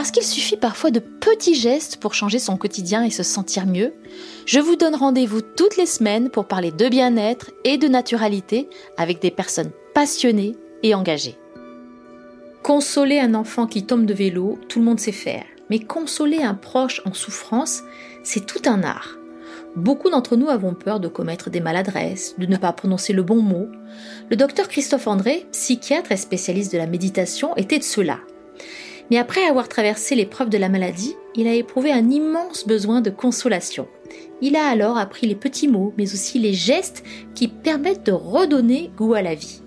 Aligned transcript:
Parce 0.00 0.12
qu'il 0.12 0.22
suffit 0.22 0.56
parfois 0.56 0.90
de 0.90 0.98
petits 0.98 1.54
gestes 1.54 1.98
pour 1.98 2.14
changer 2.14 2.38
son 2.38 2.56
quotidien 2.56 3.04
et 3.04 3.10
se 3.10 3.22
sentir 3.22 3.66
mieux, 3.66 3.92
je 4.46 4.58
vous 4.58 4.74
donne 4.74 4.94
rendez-vous 4.94 5.42
toutes 5.42 5.76
les 5.76 5.84
semaines 5.84 6.30
pour 6.30 6.48
parler 6.48 6.72
de 6.72 6.88
bien-être 6.88 7.50
et 7.64 7.76
de 7.76 7.86
naturalité 7.86 8.70
avec 8.96 9.20
des 9.20 9.30
personnes 9.30 9.72
passionnées 9.92 10.56
et 10.82 10.94
engagées. 10.94 11.36
Consoler 12.62 13.20
un 13.20 13.34
enfant 13.34 13.66
qui 13.66 13.84
tombe 13.84 14.06
de 14.06 14.14
vélo, 14.14 14.58
tout 14.70 14.78
le 14.78 14.86
monde 14.86 14.98
sait 14.98 15.12
faire. 15.12 15.44
Mais 15.68 15.80
consoler 15.80 16.42
un 16.42 16.54
proche 16.54 17.02
en 17.04 17.12
souffrance, 17.12 17.82
c'est 18.22 18.46
tout 18.46 18.62
un 18.70 18.82
art. 18.82 19.18
Beaucoup 19.76 20.08
d'entre 20.08 20.34
nous 20.34 20.48
avons 20.48 20.72
peur 20.72 21.00
de 21.00 21.08
commettre 21.08 21.50
des 21.50 21.60
maladresses, 21.60 22.36
de 22.38 22.46
ne 22.46 22.56
pas 22.56 22.72
prononcer 22.72 23.12
le 23.12 23.22
bon 23.22 23.42
mot. 23.42 23.68
Le 24.30 24.36
docteur 24.36 24.68
Christophe 24.68 25.08
André, 25.08 25.46
psychiatre 25.52 26.10
et 26.10 26.16
spécialiste 26.16 26.72
de 26.72 26.78
la 26.78 26.86
méditation, 26.86 27.54
était 27.58 27.78
de 27.78 27.84
cela. 27.84 28.20
Mais 29.10 29.18
après 29.18 29.44
avoir 29.44 29.68
traversé 29.68 30.14
l'épreuve 30.14 30.50
de 30.50 30.58
la 30.58 30.68
maladie, 30.68 31.16
il 31.34 31.48
a 31.48 31.54
éprouvé 31.54 31.90
un 31.90 32.10
immense 32.10 32.64
besoin 32.66 33.00
de 33.00 33.10
consolation. 33.10 33.88
Il 34.40 34.54
a 34.54 34.66
alors 34.66 34.98
appris 34.98 35.26
les 35.26 35.34
petits 35.34 35.68
mots, 35.68 35.92
mais 35.98 36.12
aussi 36.12 36.38
les 36.38 36.54
gestes 36.54 37.02
qui 37.34 37.48
permettent 37.48 38.06
de 38.06 38.12
redonner 38.12 38.90
goût 38.96 39.14
à 39.14 39.22
la 39.22 39.34
vie. 39.34 39.62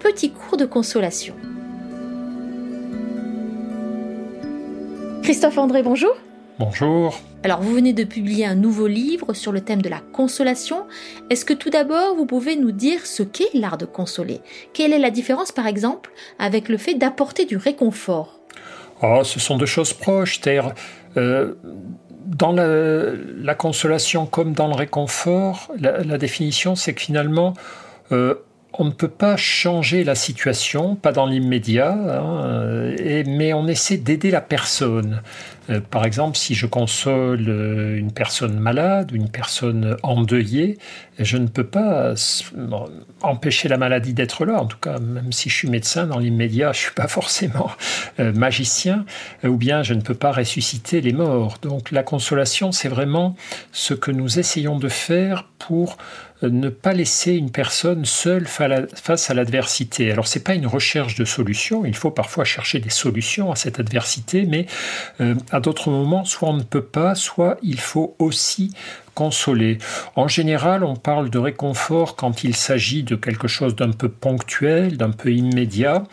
Petit 0.00 0.30
cours 0.30 0.56
de 0.56 0.64
consolation. 0.64 1.34
Christophe 5.22 5.58
André, 5.58 5.82
bonjour. 5.82 6.16
Bonjour. 6.58 7.20
Alors, 7.44 7.60
vous 7.60 7.72
venez 7.72 7.92
de 7.92 8.02
publier 8.02 8.46
un 8.46 8.56
nouveau 8.56 8.88
livre 8.88 9.32
sur 9.32 9.52
le 9.52 9.60
thème 9.60 9.82
de 9.82 9.88
la 9.88 10.00
consolation. 10.00 10.86
Est-ce 11.30 11.44
que 11.44 11.54
tout 11.54 11.70
d'abord, 11.70 12.16
vous 12.16 12.26
pouvez 12.26 12.56
nous 12.56 12.72
dire 12.72 13.06
ce 13.06 13.22
qu'est 13.22 13.54
l'art 13.54 13.78
de 13.78 13.86
consoler? 13.86 14.40
Quelle 14.72 14.92
est 14.92 14.98
la 14.98 15.10
différence, 15.10 15.52
par 15.52 15.68
exemple, 15.68 16.10
avec 16.40 16.68
le 16.68 16.78
fait 16.78 16.94
d'apporter 16.94 17.44
du 17.44 17.56
réconfort? 17.56 18.37
Oh, 19.02 19.22
ce 19.24 19.40
sont 19.40 19.56
deux 19.56 19.66
choses 19.66 19.92
proches. 19.92 20.40
Euh, 21.16 21.54
dans 22.26 22.52
la, 22.52 23.54
consolation 23.54 24.26
comme 24.26 24.52
dans 24.52 24.68
le 24.68 24.74
réconfort, 24.74 25.70
la, 25.78 26.18
définition, 26.18 26.74
c'est 26.74 26.94
que 26.94 27.00
finalement, 27.00 27.54
euh, 28.12 28.34
on 28.74 28.84
ne 28.84 28.90
peut 28.90 29.08
pas 29.08 29.36
changer 29.36 30.04
la 30.04 30.14
situation, 30.14 30.94
pas 30.94 31.12
dans 31.12 31.26
l'immédiat, 31.26 31.92
hein, 31.92 32.94
mais 33.26 33.52
on 33.52 33.66
essaie 33.66 33.96
d'aider 33.96 34.30
la 34.30 34.40
personne. 34.40 35.22
Euh, 35.70 35.80
par 35.80 36.04
exemple, 36.04 36.36
si 36.36 36.54
je 36.54 36.66
console 36.66 37.48
euh, 37.48 37.96
une 37.96 38.12
personne 38.12 38.58
malade 38.58 39.10
une 39.12 39.28
personne 39.28 39.96
endeuillée, 40.02 40.78
je 41.18 41.36
ne 41.36 41.46
peux 41.46 41.64
pas 41.64 42.14
empêcher 43.22 43.68
la 43.68 43.76
maladie 43.76 44.14
d'être 44.14 44.44
là. 44.44 44.60
En 44.60 44.66
tout 44.66 44.78
cas, 44.78 44.98
même 44.98 45.32
si 45.32 45.48
je 45.48 45.54
suis 45.54 45.68
médecin, 45.68 46.06
dans 46.06 46.18
l'immédiat, 46.18 46.72
je 46.72 46.78
ne 46.78 46.82
suis 46.82 46.94
pas 46.94 47.08
forcément 47.08 47.70
euh, 48.20 48.32
magicien, 48.32 49.04
ou 49.44 49.56
bien 49.56 49.82
je 49.82 49.94
ne 49.94 50.00
peux 50.00 50.14
pas 50.14 50.32
ressusciter 50.32 51.00
les 51.00 51.12
morts. 51.12 51.58
Donc 51.62 51.90
la 51.90 52.02
consolation, 52.02 52.72
c'est 52.72 52.88
vraiment 52.88 53.36
ce 53.72 53.94
que 53.94 54.10
nous 54.10 54.38
essayons 54.38 54.78
de 54.78 54.88
faire 54.88 55.44
pour 55.58 55.98
ne 56.42 56.68
pas 56.68 56.92
laisser 56.92 57.32
une 57.34 57.50
personne 57.50 58.04
seule 58.04 58.46
face 58.46 59.30
à 59.30 59.34
l'adversité. 59.34 60.12
Alors 60.12 60.26
c'est 60.26 60.44
pas 60.44 60.54
une 60.54 60.66
recherche 60.66 61.14
de 61.14 61.24
solution, 61.24 61.84
il 61.84 61.96
faut 61.96 62.10
parfois 62.10 62.44
chercher 62.44 62.78
des 62.78 62.90
solutions 62.90 63.50
à 63.50 63.56
cette 63.56 63.80
adversité, 63.80 64.46
mais 64.46 64.66
à 65.50 65.60
d'autres 65.60 65.90
moments, 65.90 66.24
soit 66.24 66.48
on 66.50 66.56
ne 66.56 66.62
peut 66.62 66.84
pas, 66.84 67.14
soit 67.14 67.58
il 67.62 67.80
faut 67.80 68.14
aussi 68.18 68.72
consoler. 69.14 69.78
En 70.14 70.28
général, 70.28 70.84
on 70.84 70.94
parle 70.94 71.28
de 71.28 71.38
réconfort 71.38 72.14
quand 72.14 72.44
il 72.44 72.54
s'agit 72.54 73.02
de 73.02 73.16
quelque 73.16 73.48
chose 73.48 73.74
d'un 73.74 73.90
peu 73.90 74.08
ponctuel, 74.08 74.96
d'un 74.96 75.10
peu 75.10 75.32
immédiat. 75.32 76.04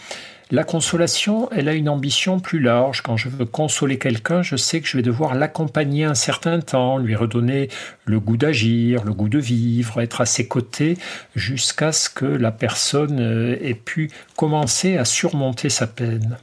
La 0.51 0.63
consolation, 0.63 1.50
elle 1.51 1.67
a 1.67 1.73
une 1.73 1.89
ambition 1.89 2.39
plus 2.39 2.59
large. 2.59 3.01
Quand 3.01 3.17
je 3.17 3.29
veux 3.29 3.45
consoler 3.45 3.97
quelqu'un, 3.97 4.44
je 4.44 4.56
sais 4.56 4.79
que 4.79 4.88
je 4.88 4.95
vais 4.95 5.01
devoir 5.01 5.33
l'accompagner 5.33 6.03
un 6.03 6.13
certain 6.13 6.59
temps, 6.59 7.00
lui 7.00 7.16
redonner 7.16 7.69
le 8.06 8.19
goût 8.19 8.38
d'agir, 8.38 9.03
le 9.03 9.13
goût 9.13 9.28
de 9.28 9.39
vivre, 9.39 10.01
être 10.01 10.22
à 10.22 10.28
ses 10.28 10.47
côtés 10.47 10.97
jusqu'à 11.35 11.91
ce 11.91 12.09
que 12.11 12.25
la 12.25 12.51
personne 12.51 13.19
euh, 13.19 13.57
ait 13.59 13.73
pu 13.73 14.11
commencer 14.35 14.97
à 14.97 15.06
surmonter 15.06 15.69
sa 15.69 15.88
peine. 15.88 16.38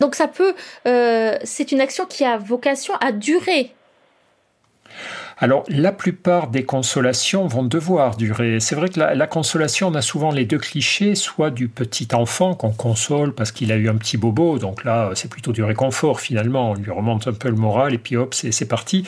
Donc 0.00 0.14
ça 0.14 0.28
peut, 0.28 0.54
euh, 0.86 1.36
c'est 1.42 1.72
une 1.72 1.80
action 1.80 2.04
qui 2.04 2.24
a 2.24 2.36
vocation 2.36 2.94
à 3.00 3.12
durer. 3.12 3.72
Alors, 5.38 5.64
la 5.68 5.92
plupart 5.92 6.48
des 6.48 6.64
consolations 6.64 7.46
vont 7.46 7.62
devoir 7.62 8.16
durer. 8.16 8.58
C'est 8.58 8.74
vrai 8.74 8.88
que 8.88 8.98
la, 8.98 9.26
consolation, 9.26 9.88
on 9.88 9.94
a 9.94 10.02
souvent 10.02 10.32
les 10.32 10.44
deux 10.44 10.58
clichés, 10.58 11.14
soit 11.14 11.50
du 11.50 11.68
petit 11.68 12.08
enfant 12.12 12.54
qu'on 12.54 12.72
console 12.72 13.32
parce 13.34 13.52
qu'il 13.52 13.70
a 13.70 13.76
eu 13.76 13.88
un 13.88 13.94
petit 13.94 14.16
bobo, 14.16 14.58
donc 14.58 14.84
là, 14.84 15.10
c'est 15.14 15.30
plutôt 15.30 15.52
du 15.52 15.62
réconfort 15.62 16.20
finalement, 16.20 16.72
on 16.72 16.74
lui 16.74 16.90
remonte 16.90 17.28
un 17.28 17.32
peu 17.32 17.48
le 17.48 17.56
moral 17.56 17.94
et 17.94 17.98
puis 17.98 18.16
hop, 18.16 18.34
c'est 18.34 18.68
parti. 18.68 19.04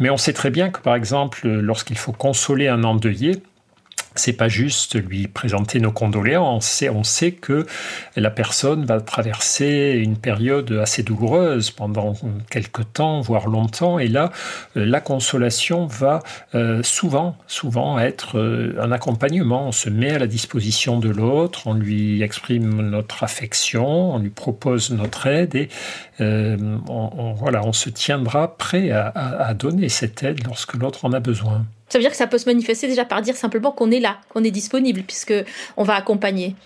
Mais 0.00 0.10
on 0.10 0.16
sait 0.16 0.32
très 0.32 0.50
bien 0.50 0.70
que, 0.70 0.80
par 0.80 0.96
exemple, 0.96 1.48
lorsqu'il 1.48 1.96
faut 1.96 2.12
consoler 2.12 2.68
un 2.68 2.84
endeuillé, 2.84 3.42
c'est 4.14 4.32
pas 4.32 4.48
juste 4.48 4.94
lui 4.94 5.26
présenter 5.26 5.80
nos 5.80 5.92
condoléances. 5.92 6.84
On 6.92 7.04
sait 7.04 7.32
que 7.32 7.66
la 8.16 8.30
personne 8.30 8.84
va 8.84 9.00
traverser 9.00 10.00
une 10.02 10.16
période 10.16 10.72
assez 10.82 11.02
douloureuse 11.02 11.70
pendant 11.70 12.14
quelques 12.50 12.92
temps, 12.92 13.20
voire 13.20 13.48
longtemps. 13.48 13.98
Et 13.98 14.08
là, 14.08 14.32
euh, 14.76 14.84
la 14.84 15.00
consolation 15.00 15.86
va 15.86 16.22
euh, 16.54 16.82
souvent, 16.82 17.36
souvent 17.46 17.98
être 17.98 18.38
euh, 18.38 18.76
un 18.80 18.92
accompagnement. 18.92 19.68
On 19.68 19.72
se 19.72 19.90
met 19.90 20.12
à 20.12 20.18
la 20.18 20.26
disposition 20.26 20.98
de 20.98 21.08
l'autre, 21.08 21.66
on 21.66 21.74
lui 21.74 22.22
exprime 22.22 22.90
notre 22.90 23.24
affection, 23.24 24.14
on 24.14 24.18
lui 24.18 24.30
propose 24.30 24.90
notre 24.90 25.26
aide 25.26 25.54
et 25.54 25.68
on, 26.20 27.34
voilà, 27.36 27.64
on 27.64 27.72
se 27.72 27.90
tiendra 27.90 28.56
prêt 28.56 28.90
à 28.90 29.54
donner 29.54 29.88
cette 29.88 30.22
aide 30.22 30.44
lorsque 30.46 30.74
l'autre 30.74 31.04
en 31.04 31.12
a 31.12 31.20
besoin. 31.20 31.64
Ça 31.88 31.98
veut 31.98 32.02
dire 32.02 32.10
que 32.10 32.16
ça 32.16 32.26
peut 32.26 32.38
se 32.38 32.46
manifester 32.46 32.88
déjà 32.88 33.04
par 33.04 33.22
dire 33.22 33.36
simplement 33.36 33.70
qu'on 33.70 33.90
est 33.90 34.00
là, 34.00 34.18
qu'on 34.30 34.42
est 34.42 34.50
disponible, 34.50 35.02
puisque 35.02 35.34
on 35.76 35.84
va 35.84 35.94
accompagner. 35.94 36.56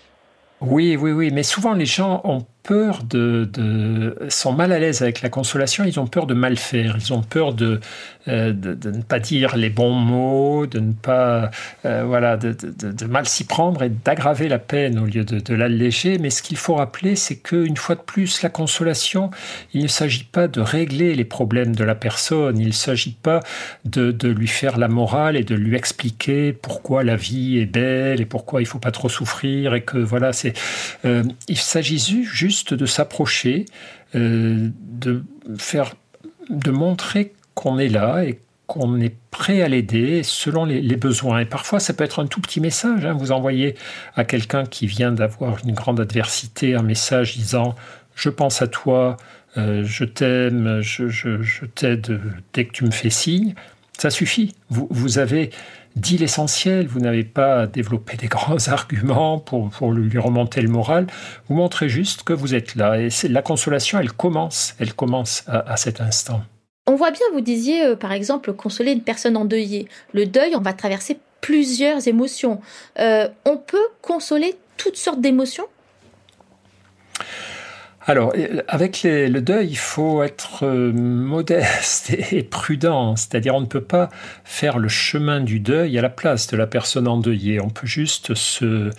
Oui, 0.61 0.95
oui, 0.95 1.11
oui, 1.11 1.31
mais 1.31 1.43
souvent 1.43 1.73
les 1.73 1.85
gens 1.85 2.21
ont 2.23 2.45
peur 2.63 3.03
de, 3.03 3.49
de, 3.51 4.15
sont 4.29 4.53
mal 4.53 4.71
à 4.71 4.79
l'aise 4.79 5.01
avec 5.01 5.21
la 5.21 5.29
consolation, 5.29 5.83
ils 5.85 5.99
ont 5.99 6.07
peur 6.07 6.27
de 6.27 6.33
mal 6.33 6.57
faire, 6.57 6.97
ils 6.99 7.13
ont 7.13 7.21
peur 7.21 7.53
de, 7.53 7.79
euh, 8.27 8.53
de, 8.53 8.91
ne 8.91 9.01
pas 9.01 9.19
dire 9.19 9.55
les 9.55 9.69
bons 9.69 9.93
mots, 9.93 10.67
de 10.67 10.79
ne 10.79 10.91
pas, 10.91 11.49
euh, 11.85 12.03
voilà, 12.05 12.37
de, 12.37 13.05
mal 13.05 13.25
s'y 13.27 13.45
prendre 13.45 13.81
et 13.81 13.89
d'aggraver 13.89 14.47
la 14.49 14.59
peine 14.59 14.99
au 14.99 15.05
lieu 15.05 15.23
de, 15.23 15.53
l'alléger. 15.53 16.17
Mais 16.19 16.29
ce 16.29 16.43
qu'il 16.43 16.57
faut 16.57 16.75
rappeler, 16.75 17.15
c'est 17.15 17.37
qu'une 17.37 17.77
fois 17.77 17.95
de 17.95 18.01
plus, 18.01 18.41
la 18.43 18.49
consolation, 18.49 19.31
il 19.73 19.83
ne 19.83 19.87
s'agit 19.87 20.25
pas 20.25 20.47
de 20.47 20.59
régler 20.61 21.15
les 21.15 21.23
problèmes 21.23 21.75
de 21.75 21.83
la 21.83 21.95
personne, 21.95 22.59
il 22.59 22.67
ne 22.67 22.73
s'agit 22.73 23.17
pas 23.21 23.39
de, 23.85 24.13
lui 24.27 24.47
faire 24.47 24.77
la 24.77 24.89
morale 24.89 25.35
et 25.35 25.43
de 25.43 25.55
lui 25.55 25.75
expliquer 25.75 26.53
pourquoi 26.53 27.03
la 27.03 27.15
vie 27.15 27.57
est 27.57 27.65
belle 27.65 28.21
et 28.21 28.25
pourquoi 28.25 28.61
il 28.61 28.65
faut 28.65 28.79
pas 28.79 28.91
trop 28.91 29.09
souffrir 29.09 29.73
et 29.73 29.81
que 29.81 29.97
voilà, 29.97 30.33
c'est, 30.33 30.53
euh, 31.05 31.23
il 31.47 31.57
s'agit 31.57 31.99
juste 31.99 32.48
de 32.73 32.85
s'approcher, 32.85 33.65
euh, 34.15 34.69
de 34.81 35.23
faire, 35.57 35.95
de 36.49 36.71
montrer 36.71 37.33
qu'on 37.53 37.77
est 37.77 37.89
là 37.89 38.23
et 38.23 38.39
qu'on 38.67 38.99
est 38.99 39.15
prêt 39.31 39.61
à 39.61 39.67
l'aider 39.67 40.21
selon 40.23 40.65
les, 40.65 40.95
besoins. 40.95 41.39
Et 41.39 41.45
parfois, 41.45 41.79
ça 41.79 41.93
peut 41.93 42.03
être 42.03 42.21
un 42.21 42.27
tout 42.27 42.39
petit 42.39 42.61
message. 42.61 43.05
Hein. 43.05 43.13
Vous 43.13 43.31
envoyez 43.31 43.75
à 44.15 44.23
quelqu'un 44.23 44.65
qui 44.65 44.85
vient 44.85 45.11
d'avoir 45.11 45.57
une 45.65 45.73
grande 45.73 45.99
adversité 45.99 46.75
un 46.75 46.83
message 46.83 47.35
disant 47.35 47.75
Je 48.15 48.29
pense 48.29 48.61
à 48.61 48.67
toi, 48.67 49.17
euh, 49.57 49.83
je 49.83 50.03
t'aime, 50.03 50.81
je, 50.81 51.65
t'aide 51.65 52.21
dès 52.53 52.65
que 52.65 52.71
tu 52.71 52.85
me 52.85 52.91
fais 52.91 53.09
signe. 53.09 53.55
Ça 53.97 54.11
suffit. 54.11 54.55
Vous 54.69 55.17
avez 55.17 55.49
dit 55.95 56.17
l'essentiel, 56.17 56.87
vous 56.87 56.99
n'avez 56.99 57.23
pas 57.23 57.67
développé 57.67 58.17
des 58.17 58.27
grands 58.35 58.67
arguments 58.67 59.39
pour, 59.39 59.91
lui 59.91 60.17
remonter 60.17 60.61
le 60.61 60.69
moral, 60.69 61.07
vous 61.47 61.55
montrez 61.55 61.89
juste 61.89 62.23
que 62.23 62.33
vous 62.33 62.55
êtes 62.55 62.75
là. 62.75 62.99
Et 62.99 63.09
la 63.27 63.41
consolation, 63.41 63.99
elle 63.99 64.11
commence, 64.11 64.75
elle 64.79 64.93
commence 64.93 65.43
à, 65.47 65.77
cet 65.77 66.01
instant. 66.01 66.41
On 66.87 66.95
voit 66.95 67.11
bien, 67.11 67.25
vous 67.33 67.41
disiez 67.41 67.85
euh, 67.85 67.95
par 67.95 68.11
exemple 68.11 68.53
consoler 68.53 68.93
une 68.93 69.03
personne 69.03 69.37
endeuillée. 69.37 69.87
Le 70.13 70.25
deuil, 70.25 70.55
on 70.55 70.61
va 70.61 70.73
traverser 70.73 71.19
plusieurs 71.41 72.07
émotions. 72.07 72.61
Euh, 72.99 73.27
on 73.45 73.57
peut 73.57 73.77
consoler 74.01 74.55
toutes 74.77 74.97
sortes 74.97 75.21
d'émotions? 75.21 75.65
Alors, 78.09 78.33
avec 78.67 79.01
le 79.03 79.39
deuil, 79.39 79.67
il 79.67 79.77
faut 79.77 80.23
être 80.23 80.65
euh, 80.65 80.91
modeste 80.95 82.09
et 82.31 82.41
prudent. 82.41 83.15
C'est-à-dire, 83.15 83.53
on 83.53 83.61
ne 83.61 83.67
peut 83.67 83.83
pas 83.83 84.09
faire 84.43 84.79
le 84.79 84.87
chemin 84.87 85.41
du 85.41 85.59
deuil 85.59 85.95
à 85.95 86.01
la 86.01 86.09
place 86.09 86.47
de 86.47 86.57
la 86.57 86.65
personne 86.65 87.07
endeuillée. 87.07 87.61
On 87.61 87.69
peut 87.69 87.85
juste 87.85 88.33
se, 88.33 88.89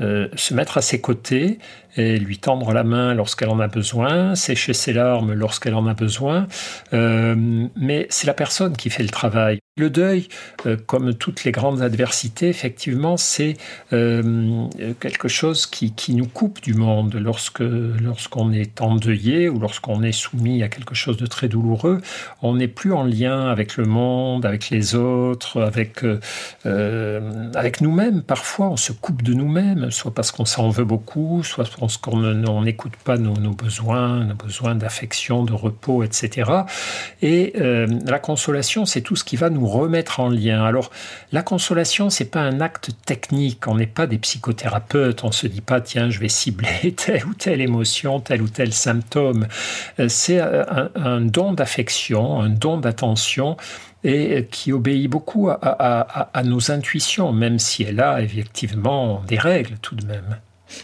euh, 0.00 0.26
se 0.34 0.54
mettre 0.54 0.76
à 0.76 0.82
ses 0.82 1.00
côtés 1.00 1.58
et 1.96 2.18
lui 2.18 2.38
tendre 2.38 2.72
la 2.72 2.82
main 2.82 3.14
lorsqu'elle 3.14 3.48
en 3.48 3.60
a 3.60 3.68
besoin, 3.68 4.34
sécher 4.34 4.72
ses 4.72 4.92
larmes 4.92 5.32
lorsqu'elle 5.32 5.76
en 5.76 5.86
a 5.86 5.94
besoin, 5.94 6.48
euh, 6.92 7.36
mais 7.76 8.08
c'est 8.10 8.26
la 8.26 8.34
personne 8.34 8.76
qui 8.76 8.90
fait 8.90 9.04
le 9.04 9.10
travail. 9.10 9.60
Le 9.76 9.90
deuil, 9.90 10.28
euh, 10.66 10.76
comme 10.76 11.14
toutes 11.14 11.44
les 11.44 11.52
grandes 11.52 11.82
adversités, 11.82 12.48
effectivement, 12.48 13.16
c'est 13.16 13.56
quelque 13.90 15.28
chose 15.28 15.66
qui, 15.66 15.92
qui, 15.92 16.14
nous 16.14 16.26
coupe 16.26 16.60
du 16.60 16.74
monde. 16.74 17.14
Lorsque 17.14 17.60
lorsqu'on 17.60 18.52
est 18.52 18.80
endeuillé 18.80 19.48
ou 19.48 19.60
lorsqu'on 19.60 20.02
est 20.02 20.12
soumis 20.12 20.64
à 20.64 20.68
quelque 20.68 20.96
chose 20.96 21.16
de 21.16 21.26
très 21.26 21.46
douloureux, 21.46 22.00
on 22.42 22.56
n'est 22.56 22.68
plus 22.68 22.92
en 22.92 23.04
lien 23.04 23.48
avec 23.48 23.76
le 23.76 23.84
monde, 23.84 24.46
avec 24.46 24.70
les 24.70 24.96
autres, 24.96 25.62
avec 25.62 26.04
avec 26.64 27.80
nous-mêmes. 27.80 28.22
Parfois, 28.22 28.70
on 28.70 28.76
se 28.76 28.92
coupe 28.92 29.22
de 29.22 29.34
nous-mêmes, 29.34 29.83
soit 29.90 30.14
parce 30.14 30.32
qu'on 30.32 30.44
s'en 30.44 30.70
veut 30.70 30.84
beaucoup, 30.84 31.42
soit 31.42 31.64
pense 31.84 31.96
qu'on 31.96 32.62
n'écoute 32.62 32.94
pas 33.04 33.18
nos, 33.18 33.34
besoins, 33.52 34.24
nos 34.24 34.34
besoins 34.34 34.74
d'affection, 34.74 35.44
de 35.44 35.52
repos, 35.52 36.02
etc. 36.02 36.50
Et 37.22 37.52
euh, 37.60 37.86
la 38.06 38.18
consolation, 38.18 38.86
c'est 38.86 39.00
tout 39.00 39.16
ce 39.16 39.24
qui 39.24 39.36
va 39.36 39.50
nous 39.50 39.66
remettre 39.66 40.20
en 40.20 40.28
lien. 40.28 40.64
Alors, 40.64 40.90
la 41.32 41.42
consolation, 41.42 42.10
c'est 42.10 42.30
pas 42.30 42.40
un 42.40 42.60
acte 42.60 42.90
technique. 43.04 43.66
On 43.66 43.76
n'est 43.76 43.86
pas 43.86 44.06
des 44.06 44.18
psychothérapeutes. 44.18 45.24
On 45.24 45.32
se 45.32 45.46
dit 45.46 45.60
pas, 45.60 45.80
tiens, 45.80 46.10
je 46.10 46.20
vais 46.20 46.28
cibler 46.28 46.92
telle 46.96 47.24
ou 47.26 47.34
telle 47.34 47.60
émotion, 47.60 48.20
tel 48.20 48.42
ou 48.42 48.48
tel 48.48 48.72
symptôme. 48.72 49.46
Euh, 49.98 50.08
c'est 50.08 50.40
un, 50.40 51.20
don 51.20 51.52
d'affection, 51.52 52.40
un 52.40 52.48
don 52.48 52.78
d'attention 52.78 53.56
et 54.04 54.46
qui 54.50 54.72
obéit 54.72 55.08
beaucoup 55.08 55.48
à, 55.48 56.42
nos 56.44 56.70
intuitions, 56.70 57.32
même 57.32 57.58
si 57.58 57.82
elle 57.82 58.00
a 58.00 58.20
effectivement 58.20 59.22
des 59.26 59.38
règles 59.38 59.76
tout 59.80 59.94
de 59.94 60.04
même. 60.04 60.38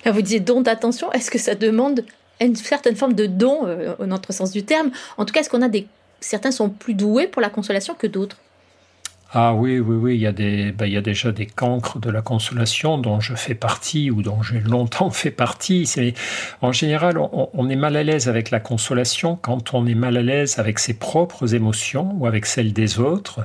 Vous 0.06 0.22
disiez 0.22 0.40
don 0.40 0.62
d'attention, 0.62 1.12
est-ce 1.12 1.30
que 1.30 1.38
ça 1.38 1.54
demande 1.54 2.04
une 2.40 2.56
certaine 2.56 2.96
forme 2.96 3.12
de 3.12 3.26
don, 3.26 3.66
euh, 3.66 3.94
au 3.98 4.06
notre 4.06 4.32
sens 4.32 4.50
du 4.52 4.62
terme? 4.62 4.90
En 5.18 5.26
tout 5.26 5.34
cas, 5.34 5.40
est-ce 5.40 5.50
qu'on 5.50 5.62
a 5.62 5.68
des... 5.68 5.86
Certains 6.20 6.50
sont 6.50 6.70
plus 6.70 6.94
doués 6.94 7.26
pour 7.26 7.42
la 7.42 7.50
consolation 7.50 7.94
que 7.94 8.06
d'autres? 8.06 8.38
Ah 9.32 9.54
oui, 9.54 9.78
oui, 9.78 9.94
oui, 9.94 10.14
il 10.16 10.20
y, 10.20 10.26
a 10.26 10.32
des, 10.32 10.72
ben, 10.72 10.86
il 10.86 10.92
y 10.92 10.96
a 10.96 11.00
déjà 11.00 11.30
des 11.30 11.46
cancres 11.46 12.00
de 12.00 12.10
la 12.10 12.20
consolation 12.20 12.98
dont 12.98 13.20
je 13.20 13.36
fais 13.36 13.54
partie 13.54 14.10
ou 14.10 14.22
dont 14.22 14.42
j'ai 14.42 14.58
longtemps 14.58 15.10
fait 15.10 15.30
partie. 15.30 15.86
C'est, 15.86 16.14
en 16.62 16.72
général, 16.72 17.16
on, 17.16 17.68
est 17.68 17.76
mal 17.76 17.94
à 17.94 18.02
l'aise 18.02 18.28
avec 18.28 18.50
la 18.50 18.58
consolation 18.58 19.36
quand 19.40 19.72
on 19.72 19.86
est 19.86 19.94
mal 19.94 20.16
à 20.16 20.22
l'aise 20.22 20.58
avec 20.58 20.80
ses 20.80 20.94
propres 20.94 21.54
émotions 21.54 22.12
ou 22.18 22.26
avec 22.26 22.44
celles 22.44 22.72
des 22.72 22.98
autres. 22.98 23.44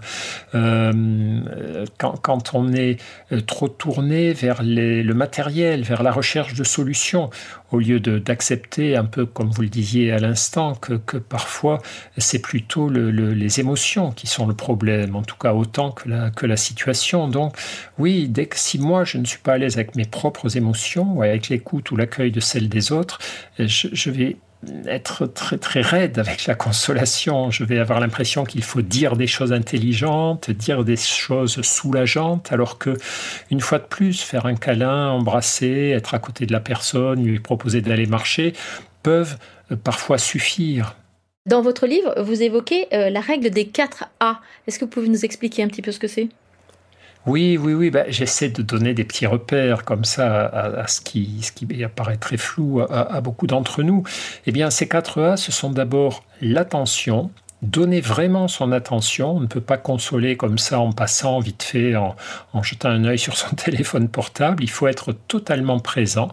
Euh, 0.56 1.86
quand, 2.00 2.56
on 2.56 2.74
est 2.74 3.00
euh, 3.32 3.42
trop 3.42 3.68
tourné 3.68 4.34
vers 4.34 4.62
le 4.64 5.14
matériel, 5.14 5.84
vers 5.84 6.02
la 6.02 6.12
recherche 6.12 6.56
de 6.56 6.64
solutions, 6.64 7.30
au 7.76 7.80
lieu 7.80 8.00
d'accepter 8.00 8.96
un 8.96 9.06
peu, 9.06 9.26
comme 9.26 9.50
vous 9.52 9.62
le 9.62 9.70
disiez 9.70 10.12
à 10.12 10.20
l'instant, 10.20 10.76
que, 10.76 10.94
que, 10.94 11.18
parfois 11.18 11.82
c'est 12.18 12.40
plutôt 12.40 12.90
le, 12.90 13.12
les 13.12 13.60
émotions 13.60 14.12
qui 14.12 14.28
sont 14.28 14.48
le 14.48 14.56
problème, 14.56 15.16
en 15.16 15.24
tout 15.24 15.38
cas 15.38 15.54
autant 15.54 15.92
que 15.92 16.10
la, 16.10 16.32
que 16.32 16.46
la 16.46 16.58
situation. 16.58 17.28
Donc 17.28 17.58
oui, 18.00 18.28
dès 18.28 18.48
que 18.48 18.58
si 18.58 18.80
moi 18.80 19.04
je 19.04 19.18
ne 19.18 19.26
suis 19.26 19.40
pas 19.40 19.54
à 19.54 19.58
l'aise 19.58 19.76
avec 19.76 19.96
mes 19.96 20.06
propres 20.06 20.58
émotions, 20.58 21.14
ou 21.14 21.22
avec 21.22 21.50
l'écoute 21.50 21.92
ou 21.92 21.96
l'accueil 21.96 22.32
de 22.32 22.40
celles 22.40 22.70
des 22.70 22.92
autres, 22.92 23.20
je 23.60 24.10
vais 24.10 24.38
être 24.88 25.28
très 25.28 25.58
très 25.58 25.82
raide 25.82 26.20
avec 26.20 26.46
la 26.46 26.56
consolation. 26.56 27.52
Je 27.52 27.64
vais 27.64 27.80
avoir 27.80 28.00
l'impression 28.00 28.44
qu'il 28.44 28.64
faut 28.64 28.82
dire 28.82 29.16
des 29.16 29.28
choses 29.28 29.54
intelligentes, 29.54 30.50
dire 30.50 30.84
des 30.84 30.98
choses 30.98 31.62
soulageantes, 31.62 32.52
alors 32.52 32.78
que 32.78 32.98
une 33.52 33.62
fois 33.62 33.80
de 33.80 33.86
plus, 33.86 34.22
faire 34.22 34.46
un 34.46 34.56
câlin, 34.56 35.10
embrasser, 35.10 35.92
être 35.96 36.14
à 36.14 36.20
côté 36.20 36.46
de 36.46 36.54
la 36.54 36.60
personne, 36.60 37.24
lui 37.24 37.40
proposer 37.40 37.82
d'aller 37.82 38.08
marcher, 38.08 38.54
peuvent 39.04 39.38
euh, 39.72 39.76
parfois 39.76 40.18
suffire. 40.18 40.96
Dans 41.46 41.62
votre 41.62 41.86
livre, 41.86 42.20
vous 42.22 42.42
évoquez 42.42 42.88
euh, 42.92 43.12
la 43.12 43.22
règle 43.22 43.52
des 43.52 43.68
4 43.68 44.06
A. 44.20 44.42
Est-ce 44.66 44.80
que 44.80 44.86
vous 44.86 44.92
pouvez 44.92 45.10
nous 45.10 45.26
expliquer 45.26 45.62
un 45.62 45.68
petit 45.68 45.84
peu 45.84 45.92
ce 45.92 46.00
que 46.00 46.08
c'est? 46.08 46.30
Oui, 47.26 47.58
oui, 47.58 47.74
oui. 47.74 47.90
Ben, 47.90 48.06
j'essaie 48.08 48.50
de 48.50 48.62
donner 48.62 48.94
des 48.94 49.04
petits 49.04 49.26
repères 49.26 49.84
comme 49.84 50.06
ça 50.06 50.46
à, 50.46 50.88
ce, 50.88 51.02
qui, 51.02 51.42
ce 51.42 51.52
qui 51.52 51.84
apparaît 51.84 52.18
très 52.18 52.38
flou 52.38 52.82
à, 52.82 53.14
à 53.16 53.22
beaucoup 53.22 53.48
d'entre 53.48 53.84
nous. 53.84 54.04
Eh 54.46 54.52
bien, 54.52 54.70
ces 54.70 54.88
quatre 54.88 55.22
A, 55.22 55.38
ce 55.38 55.52
sont 55.52 55.72
d'abord 55.72 56.24
l'attention, 56.42 57.32
donner 57.62 58.02
vraiment 58.02 58.48
son 58.48 58.72
attention. 58.72 59.38
On 59.38 59.40
ne 59.40 59.48
peut 59.48 59.62
pas 59.62 59.78
consoler 59.78 60.38
comme 60.38 60.58
ça 60.58 60.80
en 60.80 60.92
passant 60.92 61.40
vite 61.40 61.64
fait, 61.64 61.96
en, 61.96 62.16
jetant 62.62 62.90
un 62.90 63.04
œil 63.06 63.20
sur 63.26 63.38
son 63.38 63.56
téléphone 63.56 64.08
portable. 64.10 64.64
Il 64.64 64.70
faut 64.70 64.88
être 64.88 65.14
totalement 65.14 65.80
présent 65.80 66.32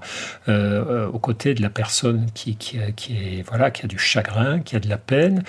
euh, 0.49 0.85
euh, 0.87 1.09
aux 1.09 1.19
côtés 1.19 1.55
de 1.55 1.63
la 1.63 1.71
personne 1.71 2.27
qui, 2.35 2.57
est, 2.77 3.43
voilà, 3.49 3.71
qui 3.71 3.85
a 3.85 3.89
du 3.89 3.99
chagrin, 3.99 4.61
qui 4.61 4.77
a 4.77 4.81
de 4.81 4.89
la 4.89 4.99
peine. 4.99 5.43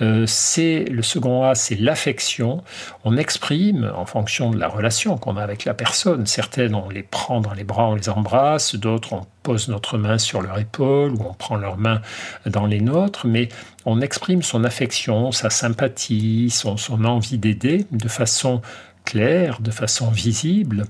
Euh, 0.00 0.24
c'est 0.26 0.84
le 0.84 1.02
second 1.02 1.44
A, 1.44 1.54
c'est 1.54 1.76
l'affection. 1.76 2.62
On 3.04 3.16
exprime 3.16 3.90
en 3.94 4.06
fonction 4.06 4.50
de 4.50 4.58
la 4.58 4.68
relation 4.68 5.16
qu'on 5.18 5.36
a 5.36 5.42
avec 5.42 5.64
la 5.64 5.74
personne. 5.74 6.26
Certaines, 6.26 6.74
on 6.74 6.88
les 6.88 7.02
prend 7.02 7.40
dans 7.40 7.54
les 7.54 7.64
bras, 7.64 7.88
on 7.88 7.94
les 7.94 8.08
embrasse. 8.08 8.74
D'autres, 8.74 9.12
on 9.12 9.26
pose 9.48 9.68
notre 9.68 9.96
main 9.96 10.18
sur 10.18 10.42
leur 10.42 10.58
épaule 10.58 11.12
ou 11.12 11.24
on 11.26 11.32
prend 11.32 11.56
leur 11.56 11.78
main 11.78 12.02
dans 12.44 12.66
les 12.66 12.82
nôtres. 12.82 13.26
Mais 13.26 13.48
on 13.86 14.02
exprime 14.02 14.42
son 14.42 14.62
affection, 14.62 15.32
sa 15.32 15.48
sympathie, 15.48 16.50
son, 16.50 16.76
son 16.76 17.06
envie 17.06 17.38
d'aider 17.38 17.86
de 17.90 18.08
façon 18.08 18.60
claire, 19.06 19.62
de 19.62 19.70
façon 19.70 20.10
visible. 20.10 20.84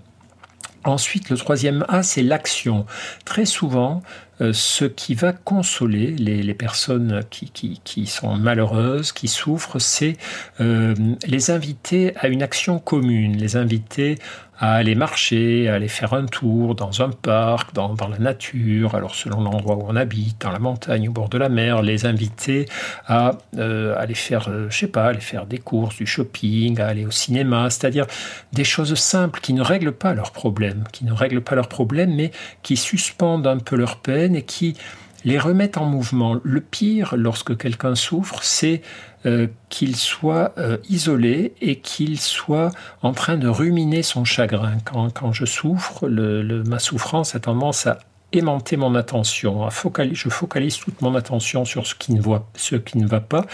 Ensuite, 0.82 1.30
le 1.30 1.36
troisième 1.36 1.84
A, 1.86 2.02
c'est 2.02 2.24
l'action. 2.24 2.84
Très 3.24 3.44
souvent, 3.44 4.02
ce 4.40 4.84
qui 4.84 5.14
va 5.14 5.32
consoler 5.32 6.12
les, 6.12 6.54
personnes 6.54 7.22
qui, 7.30 8.06
sont 8.06 8.36
malheureuses, 8.36 9.12
qui 9.12 9.28
souffrent, 9.28 9.78
c'est 9.78 10.16
euh, 10.60 10.94
les 11.26 11.50
inviter 11.50 12.16
à 12.16 12.28
une 12.28 12.42
action 12.42 12.78
commune, 12.78 13.36
les 13.36 13.56
inviter 13.56 14.18
à 14.58 14.74
aller 14.74 14.94
marcher, 14.94 15.68
à 15.68 15.74
aller 15.74 15.88
faire 15.88 16.14
un 16.14 16.26
tour 16.26 16.74
dans 16.74 17.00
un 17.00 17.10
parc, 17.10 17.74
dans, 17.74 17.94
la 18.10 18.18
nature, 18.18 18.94
alors 18.94 19.14
selon 19.14 19.40
l'endroit 19.40 19.76
où 19.76 19.84
on 19.86 19.94
habite, 19.94 20.40
dans 20.40 20.50
la 20.50 20.58
montagne, 20.58 21.08
au 21.08 21.12
bord 21.12 21.28
de 21.28 21.38
la 21.38 21.48
mer, 21.48 21.80
les 21.82 22.06
inviter 22.06 22.66
à 23.06 23.38
euh, 23.56 23.94
aller 23.96 24.14
faire, 24.14 24.50
je 24.68 24.76
sais 24.76 24.88
pas, 24.88 25.06
aller 25.06 25.20
faire 25.20 25.46
des 25.46 25.58
courses, 25.58 25.96
du 25.96 26.06
shopping, 26.06 26.80
à 26.80 26.88
aller 26.88 27.06
au 27.06 27.12
cinéma, 27.12 27.70
c'est-à-dire 27.70 28.06
des 28.52 28.64
choses 28.64 28.94
simples 28.96 29.40
qui 29.40 29.52
ne 29.52 29.62
règlent 29.62 29.92
pas 29.92 30.12
leurs 30.12 30.32
problèmes, 30.32 30.84
qui 30.92 31.04
ne 31.04 31.12
règlent 31.12 31.42
pas 31.42 31.54
leurs 31.54 31.68
problèmes, 31.68 32.14
mais 32.14 32.32
qui 32.62 32.76
suspendent 32.76 33.46
un 33.46 33.58
peu 33.58 33.76
leur 33.76 33.98
peine 33.98 34.27
et 34.34 34.42
qui 34.42 34.76
les 35.24 35.38
remettent 35.38 35.78
en 35.78 35.84
mouvement. 35.84 36.36
Le 36.42 36.60
pire, 36.60 37.14
lorsque 37.16 37.56
quelqu'un 37.56 37.94
souffre, 37.94 38.40
c'est 38.42 38.82
euh, 39.26 39.48
qu'il 39.68 39.96
soit 39.96 40.52
euh, 40.58 40.78
isolé 40.88 41.54
et 41.60 41.80
qu'il 41.80 42.20
soit 42.20 42.70
en 43.02 43.12
train 43.12 43.36
de 43.36 43.48
ruminer 43.48 44.02
son 44.02 44.24
chagrin. 44.24 44.78
Quand, 44.84 45.32
je 45.32 45.44
souffre, 45.44 46.08
ma 46.08 46.78
souffrance 46.78 47.34
a 47.34 47.40
tendance 47.40 47.86
à 47.86 47.98
aimanter 48.32 48.76
mon 48.76 48.94
attention. 48.94 49.68
je 49.70 50.28
focalise 50.28 50.76
toute 50.76 51.00
mon 51.00 51.14
attention 51.14 51.64
sur 51.64 51.86
ce 51.86 51.94
qui 51.94 52.12
ne, 52.12 52.20
va 52.20 53.20
pas. 53.20 53.46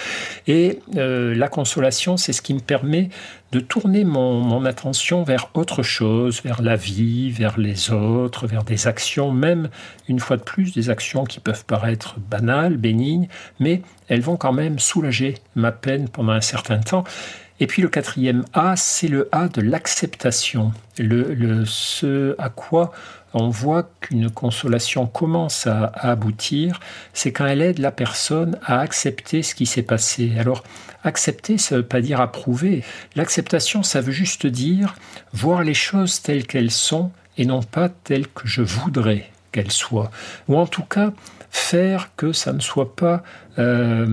Et 0.47 0.81
euh, 0.97 1.35
la 1.35 1.49
consolation, 1.49 2.17
c'est 2.17 2.33
ce 2.33 2.43
qui 2.43 2.55
me 2.55 2.61
permet 2.61 3.09
de 3.53 3.61
tourner 3.61 4.03
mon, 4.03 4.65
attention 4.65 5.23
vers 5.23 5.51
autre 5.55 5.85
chose, 5.85 6.43
vers 6.43 6.61
la 6.61 6.75
vie, 6.75 7.31
vers 7.31 7.59
les 7.59 7.93
autres, 7.93 8.49
vers 8.49 8.65
des 8.65 8.89
actions, 8.89 9.31
même 9.31 9.69
une 10.09 10.19
fois 10.19 10.37
de 10.37 10.43
plus, 10.43 10.73
des 10.73 10.91
actions 10.91 11.23
qui 11.25 11.39
peuvent 11.39 11.65
paraître 11.65 12.17
banales, 12.19 12.77
bénignes, 12.77 13.29
mais 13.61 13.83
elles 14.09 14.23
vont 14.23 14.37
quand 14.37 14.53
même 14.53 14.81
soulager 14.81 15.35
ma 15.55 15.71
peine 15.71 16.09
pendant 16.09 16.33
un 16.33 16.41
certain 16.41 16.79
temps. 16.79 17.05
Et 17.61 17.69
puis 17.69 17.83
le 17.83 17.89
quatrième 17.89 18.45
A, 18.53 18.75
c'est 18.75 19.07
le 19.07 19.29
A 19.31 19.47
de 19.47 19.61
l'acceptation, 19.61 20.73
le, 20.99 21.65
ce 21.65 22.35
à 22.39 22.49
quoi 22.49 22.93
on 23.35 23.49
voit 23.49 23.91
qu'une 24.01 24.31
consolation 24.31 25.07
commence 25.07 25.67
à, 25.67 25.87
aboutir, 25.97 26.81
c'est 27.13 27.33
quand 27.33 27.47
elle 27.47 27.63
aide 27.63 27.81
la 27.81 27.91
personne 27.91 28.59
à 28.65 28.79
accepter 28.81 29.43
ce 29.43 29.55
qui 29.55 29.67
s'est 29.67 29.83
passé. 29.83 30.33
Alors, 30.39 30.63
accepter, 31.03 31.59
ça 31.59 31.75
ne 31.75 31.81
veut 31.81 31.87
pas 31.87 32.01
dire 32.01 32.21
approuver. 32.21 32.85
L'acceptation, 33.17 33.83
ça 33.83 34.01
veut 34.01 34.13
juste 34.13 34.47
dire 34.47 34.95
voir 35.33 35.65
les 35.65 35.75
choses 35.75 36.23
telles 36.23 36.47
qu'elles 36.47 36.71
sont 36.71 37.11
et 37.37 37.45
non 37.45 37.63
pas 37.63 37.89
telles 37.89 38.29
que 38.29 38.47
je 38.47 38.63
voudrais 38.63 39.31
qu'elles 39.51 39.73
soient. 39.73 40.11
Ou 40.49 40.57
en 40.57 40.67
tout 40.67 40.85
cas, 40.85 41.13
faire 41.51 42.11
que 42.17 42.33
ça 42.33 42.53
ne 42.53 42.61
soit 42.61 42.95
pas 42.97 43.23
euh, 43.59 44.07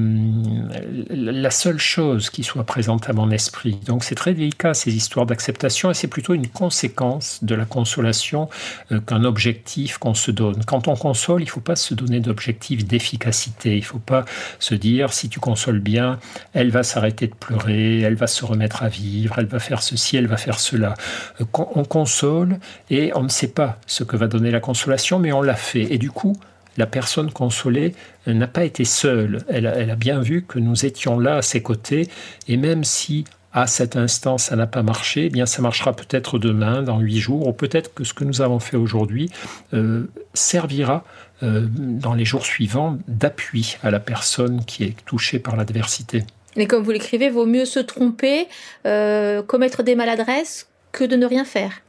la 1.10 1.52
seule 1.52 1.80
chose 1.80 2.30
qui 2.30 2.44
soit 2.44 2.64
présente 2.64 3.10
à 3.10 3.14
mon 3.14 3.32
esprit. 3.32 3.80
Donc 3.86 4.04
c'est 4.04 4.16
très 4.16 4.34
délicat 4.34 4.74
ces 4.74 4.96
histoires 4.96 5.26
d'acceptation 5.26 5.92
et 5.92 5.94
c'est 5.94 6.08
plutôt 6.08 6.34
une 6.34 6.48
conséquence 6.48 7.44
de 7.44 7.56
la 7.56 7.66
consolation 7.66 8.50
euh, 8.92 9.00
qu'un 9.00 9.24
objectif 9.24 9.98
qu'on 9.98 10.14
se 10.14 10.32
donne. 10.32 10.64
Quand 10.66 10.88
on 10.88 10.96
console, 10.96 11.42
il 11.42 11.46
ne 11.46 11.50
faut 11.50 11.62
pas 11.62 11.76
se 11.76 11.94
donner 11.94 12.20
d'objectif 12.20 12.86
d'efficacité. 12.86 13.74
Il 13.74 13.80
ne 13.80 13.86
faut 13.86 14.00
pas 14.00 14.26
se 14.60 14.76
dire 14.76 15.14
si 15.14 15.30
tu 15.30 15.40
consoles 15.40 15.80
bien, 15.80 16.20
elle 16.54 16.70
va 16.70 16.84
s'arrêter 16.84 17.28
de 17.28 17.36
pleurer, 17.36 18.02
elle 18.02 18.16
va 18.16 18.28
se 18.28 18.46
remettre 18.46 18.84
à 18.84 18.90
vivre, 18.90 19.36
elle 19.40 19.48
va 19.48 19.60
faire 19.60 19.82
ceci, 19.82 20.18
elle 20.18 20.28
va 20.28 20.38
faire 20.38 20.60
cela. 20.60 20.94
Euh, 21.40 21.46
on 21.76 21.84
console 21.84 22.60
et 22.90 23.12
on 23.16 23.24
ne 23.24 23.30
sait 23.30 23.52
pas 23.52 23.80
ce 23.88 24.04
que 24.04 24.16
va 24.16 24.28
donner 24.28 24.52
la 24.52 24.60
consolation, 24.60 25.20
mais 25.20 25.32
on 25.32 25.42
l'a 25.42 25.56
fait. 25.56 25.94
Et 25.94 25.98
du 25.98 26.12
coup, 26.12 26.36
la 26.78 26.86
personne 26.86 27.32
consolée 27.32 27.96
n'a 28.28 28.48
pas 28.48 28.64
été 28.64 28.86
seule. 28.86 29.40
Elle 29.50 29.68
a, 29.68 29.96
bien 29.96 30.22
vu 30.22 30.44
que 30.44 30.60
nous 30.60 30.86
étions 30.86 31.20
là 31.20 31.38
à 31.38 31.42
ses 31.42 31.62
côtés, 31.62 32.08
et 32.48 32.58
même 32.58 32.84
si 32.84 33.26
à 33.54 33.68
cet 33.68 33.98
instant 33.98 34.38
ça 34.38 34.56
n'a 34.56 34.68
pas 34.68 34.82
marché, 34.82 35.26
eh 35.26 35.30
bien 35.30 35.46
ça 35.46 35.62
marchera 35.62 35.94
peut-être 35.94 36.40
demain, 36.40 36.82
dans 36.84 37.00
huit 37.00 37.20
jours, 37.20 37.48
ou 37.48 37.54
peut-être 37.54 37.94
que 37.94 38.04
ce 38.04 38.14
que 38.14 38.24
nous 38.24 38.42
avons 38.42 38.60
fait 38.60 38.78
aujourd'hui 38.78 39.30
euh, 39.74 40.06
servira 40.34 41.04
euh, 41.44 41.66
dans 41.70 42.14
les 42.14 42.26
jours 42.26 42.46
suivants 42.46 42.98
d'appui 43.08 43.78
à 43.84 43.92
la 43.92 44.00
personne 44.00 44.64
qui 44.64 44.84
est 44.84 44.96
touchée 45.06 45.40
par 45.40 45.56
l'adversité. 45.56 46.24
Mais 46.56 46.68
comme 46.68 46.84
vous 46.84 46.92
l'écrivez, 46.92 47.30
vaut 47.30 47.46
mieux 47.46 47.66
se 47.66 47.80
tromper, 47.80 48.48
euh, 48.86 49.42
commettre 49.42 49.84
des 49.84 49.96
maladresses 49.96 50.68
que 50.92 51.04
de 51.04 51.16
ne 51.16 51.26
rien 51.26 51.46
faire. 51.46 51.82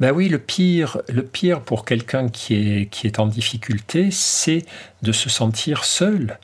Ben 0.00 0.10
oui, 0.10 0.28
le 0.28 0.38
pire, 0.38 0.98
le 1.08 1.22
pire 1.22 1.60
pour 1.60 1.84
quelqu'un 1.84 2.28
qui 2.28 2.54
est, 2.54 2.86
qui 2.86 3.06
est 3.06 3.20
en 3.20 3.26
difficulté, 3.26 4.10
c'est 4.10 4.64
de 5.02 5.12
se 5.12 5.30
sentir 5.30 5.84
seul, 5.84 6.38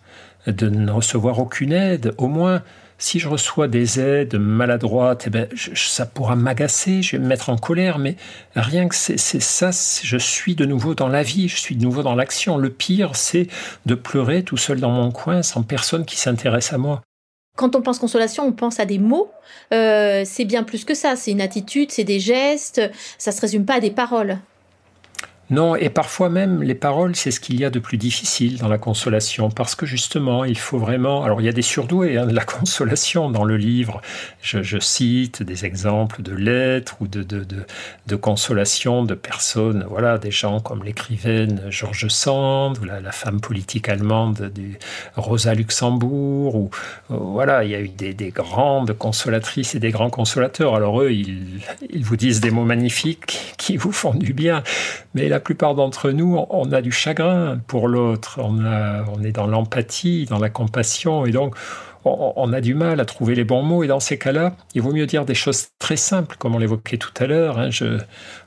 de 0.47 0.69
ne 0.69 0.91
recevoir 0.91 1.41
aucune 1.41 1.73
aide. 1.73 2.15
Au 2.17 2.29
moins, 2.29 2.63
si 2.99 3.19
je 3.19 3.29
reçois 3.29 3.67
des 3.67 3.99
aides 3.99 4.37
maladroites, 4.37 5.25
eh 5.27 5.31
ben, 5.31 5.49
ça 5.75 6.07
pourra 6.07 6.37
m'agacer, 6.37 7.03
je 7.03 7.17
vais 7.17 7.23
me 7.23 7.27
mettre 7.27 7.49
en 7.49 7.57
colère, 7.57 7.99
mais 7.99 8.17
rien 8.55 8.89
que 8.89 8.95
c'est 8.95 9.19
ça, 9.19 9.71
je 10.03 10.17
suis 10.19 10.55
de 10.55 10.65
nouveau 10.65 10.95
dans 10.95 11.09
la 11.09 11.25
vie, 11.25 11.49
je 11.49 11.57
suis 11.57 11.75
de 11.75 11.83
nouveau 11.83 12.03
dans 12.03 12.15
l'action. 12.15 12.57
Le 12.57 12.71
pire, 12.71 13.17
c'est 13.17 13.49
de 13.87 13.95
pleurer 13.97 14.45
tout 14.45 14.59
seul 14.59 14.79
dans 14.79 14.91
mon 14.91 15.11
coin 15.11 15.43
sans 15.43 15.63
personne 15.63 16.05
qui 16.05 16.19
s'intéresse 16.19 16.73
à 16.73 16.79
moi. 16.79 17.03
Quand 17.57 17.77
on 17.77 17.83
pense 17.83 17.99
consolation, 17.99 18.47
on 18.47 18.53
pense 18.53 18.81
à 18.81 18.87
des 18.87 18.99
mots. 18.99 19.31
Euh, 19.73 20.23
c'est 20.25 20.45
bien 20.45 20.63
plus 20.63 20.85
que 20.85 20.95
ça. 20.95 21.17
C'est 21.17 21.31
une 21.31 21.41
attitude, 21.41 21.91
c'est 21.91 22.05
des 22.05 22.21
gestes. 22.21 22.81
Ça 23.19 23.33
se 23.33 23.41
résume 23.41 23.65
pas 23.65 23.75
à 23.75 23.81
des 23.81 23.91
paroles. 23.91 24.39
Non, 25.51 25.75
et 25.75 25.91
parfois 25.91 26.29
même 26.29 26.63
les 26.63 26.77
paroles, 26.77 27.17
c'est 27.17 27.33
ce 27.33 27.41
qu'il 27.41 27.59
y 27.59 27.65
a 27.65 27.71
de 27.71 27.81
plus 27.81 27.99
difficile 27.99 28.59
dans 28.59 28.69
la 28.69 28.79
consolation, 28.79 29.51
parce 29.51 29.75
que 29.75 29.85
justement, 29.85 30.45
il 30.45 30.57
faut 30.57 30.79
vraiment... 30.79 31.25
Alors 31.25 31.41
il 31.41 31.45
y 31.45 31.49
a 31.49 31.53
des 31.53 31.63
surdoués 31.63 32.17
hein, 32.17 32.27
de 32.27 32.35
la 32.35 32.45
consolation 32.59 33.31
dans 33.31 33.45
le 33.45 33.57
livre. 33.57 34.01
Je, 34.43 34.79
cite 34.79 35.43
des 35.43 35.65
exemples 35.65 36.23
de 36.23 36.33
lettres 36.33 36.97
ou 37.01 37.09
de, 37.09 37.23
de, 37.23 37.45
de, 38.07 38.17
consolation 38.17 39.05
de 39.05 39.15
personnes, 39.15 39.85
voilà, 39.89 40.19
des 40.19 40.31
gens 40.31 40.61
comme 40.61 40.85
l'écrivaine 40.85 41.63
George 41.69 42.09
Sand, 42.09 42.79
ou 42.79 42.85
la, 42.85 43.13
femme 43.13 43.41
politique 43.41 43.89
allemande 43.89 44.51
du 44.55 44.79
Rosa 45.17 45.55
Luxembourg, 45.55 46.55
ou 46.55 46.71
voilà, 47.09 47.65
il 47.65 47.71
y 47.71 47.75
a 47.75 47.81
eu 47.81 47.89
des, 47.89 48.15
des, 48.15 48.31
grandes 48.31 48.93
consolatrices 48.93 49.75
et 49.75 49.81
des 49.81 49.91
grands 49.91 50.11
consolateurs. 50.11 50.77
Alors 50.77 51.03
eux, 51.03 51.13
ils 51.13 52.05
vous 52.05 52.17
disent 52.17 52.41
des 52.41 52.51
mots 52.51 52.65
magnifiques 52.65 53.55
qui 53.61 53.77
vous 53.77 53.93
font 53.93 54.15
du 54.15 54.33
bien, 54.33 54.63
mais 55.15 55.29
la 55.29 55.39
plupart 55.39 55.75
d'entre 55.75 56.11
nous, 56.11 56.43
on 56.49 56.73
a 56.73 56.81
du 56.81 56.91
chagrin 56.91 57.61
pour 57.67 57.89
l'autre, 57.89 58.41
on, 58.43 59.23
est 59.23 59.33
dans 59.33 59.47
l'empathie, 59.47 60.25
dans 60.25 60.39
la 60.39 60.49
compassion, 60.49 61.27
et 61.27 61.31
donc 61.31 61.55
on, 62.07 62.53
a 62.55 62.63
du 62.63 62.73
mal 62.73 63.01
à 63.01 63.05
trouver 63.05 63.35
les 63.35 63.45
bons 63.45 63.63
mots. 63.63 63.85
Et 63.85 63.87
dans 63.87 64.01
ces 64.01 64.17
cas-là, 64.17 64.57
il 64.75 64.81
vaut 64.81 64.93
mieux 64.93 65.05
dire 65.05 65.27
des 65.27 65.35
choses 65.35 65.69
très 65.79 65.97
simples, 65.97 66.37
comme 66.39 66.55
on 66.55 66.59
l'évoquait 66.59 66.97
tout 66.97 67.13
à 67.19 67.27
l'heure. 67.27 67.59
Hein. 67.59 67.71
Je, 67.71 67.99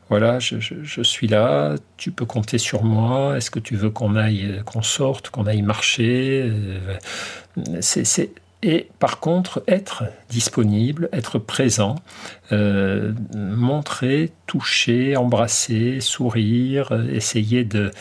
voilà, 0.09 0.39
je, 0.39 1.03
suis 1.03 1.27
là, 1.27 1.75
tu 1.97 2.09
peux 2.09 2.25
compter 2.25 2.57
sur 2.57 2.83
moi. 2.83 3.37
Est-ce 3.37 3.51
que 3.51 3.59
tu 3.59 3.75
veux 3.75 3.91
qu'on 3.91 4.15
aille, 4.15 4.63
qu'on 4.65 4.81
sorte, 4.81 5.29
qu'on 5.29 5.45
aille 5.45 5.61
marcher 5.61 6.51
euh, 6.51 6.97
et 8.63 8.89
par 8.97 9.19
contre 9.19 9.63
être 9.67 10.05
disponible, 10.29 11.09
être 11.11 11.37
présent, 11.37 11.95
euh, 12.51 13.11
montrer, 13.35 14.31
toucher, 14.47 15.17
embrasser, 15.17 15.99
sourire, 15.99 16.91
essayer 17.11 17.63
de 17.63 17.91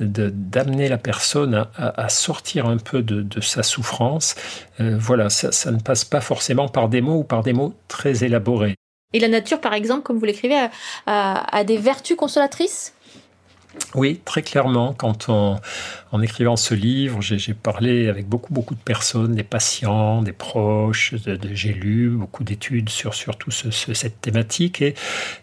d'amener 0.00 0.88
la 0.88 0.96
personne 0.96 1.66
à, 1.76 2.08
sortir 2.08 2.66
un 2.66 2.76
peu 2.76 3.02
de, 3.02 3.40
sa 3.40 3.64
souffrance. 3.64 4.36
Euh, 4.78 4.96
voilà, 4.96 5.28
ça, 5.28 5.72
ne 5.72 5.80
passe 5.80 6.04
pas 6.04 6.20
forcément 6.20 6.68
par 6.68 6.88
des 6.88 7.00
mots 7.00 7.18
ou 7.18 7.24
par 7.24 7.42
des 7.42 7.52
mots 7.52 7.74
très 7.88 8.22
élaborés. 8.22 8.76
Et 9.12 9.18
la 9.18 9.26
nature, 9.26 9.60
par 9.60 9.74
exemple, 9.74 10.04
comme 10.04 10.18
vous 10.18 10.24
l'écrivez, 10.24 10.68
a 11.06 11.64
des 11.64 11.78
vertus 11.78 12.16
consolatrices? 12.16 12.94
Oui, 13.94 14.20
très 14.24 14.42
clairement. 14.42 14.92
Quand 14.92 15.28
on, 15.28 15.58
en 16.12 16.22
écrivant 16.22 16.56
ce 16.56 16.74
livre, 16.74 17.20
j'ai 17.20 17.54
parlé 17.54 18.08
avec 18.08 18.28
beaucoup, 18.28 18.52
beaucoup 18.52 18.74
de 18.74 18.80
personnes, 18.80 19.34
des 19.34 19.42
patients, 19.42 20.22
des 20.22 20.32
proches, 20.32 21.14
j'ai 21.52 21.72
lu 21.72 22.10
beaucoup 22.10 22.44
d'études 22.44 22.88
sur, 22.88 23.14
sur 23.14 23.36
tout 23.36 23.50
cette 23.50 24.20
thématique. 24.20 24.82
Et 24.82 24.94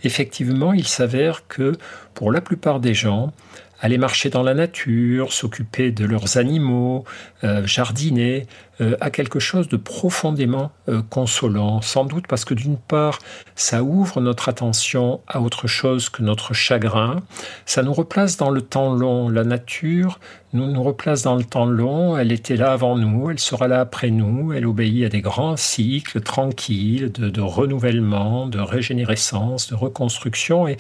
effectivement, 0.04 0.74
il 0.74 0.88
s'avère 0.88 1.48
que 1.48 1.74
pour 2.14 2.32
la 2.32 2.42
plupart 2.42 2.80
des 2.80 2.94
gens, 2.94 3.34
aller 3.80 3.98
marcher 3.98 4.30
dans 4.30 4.44
la 4.44 4.54
nature, 4.54 5.34
s'occuper 5.34 5.92
de 5.92 6.06
leurs 6.06 6.38
animaux, 6.38 7.04
euh, 7.44 7.66
jardiner, 7.66 8.48
euh, 8.82 8.98
a 9.00 9.10
quelque 9.10 9.40
chose 9.40 9.70
de 9.70 9.78
profondément 9.78 10.72
euh, 10.90 11.02
consolant, 11.10 11.82
sans 11.82 12.04
doute 12.06 12.28
parce 12.28 12.44
que 12.44 12.54
d'une 12.54 12.78
part, 12.78 13.20
ça 13.56 13.84
ouvre 13.84 14.20
notre 14.22 14.50
attention 14.50 15.22
à 15.28 15.40
autre 15.40 15.68
chose 15.68 16.10
que 16.10 16.22
notre 16.22 16.54
chagrin, 16.54 17.22
ça 17.66 17.84
nous 17.84 17.94
replace 17.94 18.38
dans 18.38 18.50
le 18.50 18.62
temps 18.62 18.94
long, 18.94 19.30
la 19.30 19.44
nature 19.44 20.20
nous 20.54 20.72
nous 20.72 20.84
replace 20.84 21.22
dans 21.22 21.36
le 21.36 21.44
temps 21.44 21.66
long, 21.66 22.18
elle 22.18 22.32
était 22.32 22.56
là 22.56 22.72
avant 22.72 22.98
nous, 22.98 23.30
elle 23.30 23.40
sera 23.40 23.68
là 23.68 23.82
après 23.82 24.10
nous, 24.10 24.54
elle 24.54 24.66
obéit 24.66 25.06
à 25.06 25.10
des 25.10 25.22
grands 25.22 25.58
cycles 25.58 26.22
tranquilles 26.22 27.12
de 27.12 27.42
renouvellement, 27.42 28.48
de 28.48 28.60
régénérescence, 28.60 29.70
de 29.70 29.76
reconstruction, 29.76 30.68
et 30.68 30.78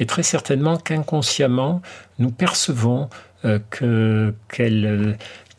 et 0.00 0.06
très 0.06 0.22
certainement 0.22 0.78
qu'inconsciemment, 0.78 1.82
nous 2.18 2.30
percevons 2.30 3.08
euh, 3.44 3.58
qu'elle 4.48 5.16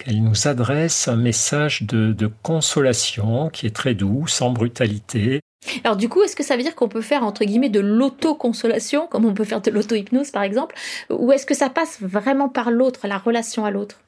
nous 0.08 0.48
adresse 0.48 1.08
un 1.08 1.16
message 1.16 1.84
de, 1.84 2.32
consolation 2.42 3.50
qui 3.50 3.68
est 3.68 3.76
très 3.76 3.94
doux, 3.94 4.28
sans 4.28 4.50
brutalité. 4.50 5.42
Alors 5.84 5.96
du 5.96 6.10
coup, 6.10 6.24
est-ce 6.24 6.36
que 6.36 6.44
ça 6.44 6.58
veut 6.58 6.64
dire 6.64 6.74
qu'on 6.74 6.90
peut 6.90 7.02
faire 7.02 7.24
entre 7.24 7.46
guillemets 7.46 7.70
de 7.70 7.80
l'auto-consolation, 7.80 9.06
comme 9.08 9.26
on 9.26 9.34
peut 9.36 9.44
faire 9.44 9.62
de 9.62 9.70
l'auto-hypnose 9.70 10.32
par 10.32 10.42
exemple, 10.42 10.76
ou 11.12 11.32
est-ce 11.32 11.46
que 11.46 11.54
ça 11.54 11.70
passe 11.70 12.00
vraiment 12.02 12.50
par 12.50 12.72
l'autre, 12.72 13.08
la 13.08 13.20
relation 13.20 13.64
à 13.64 13.70
l'autre? 13.70 14.00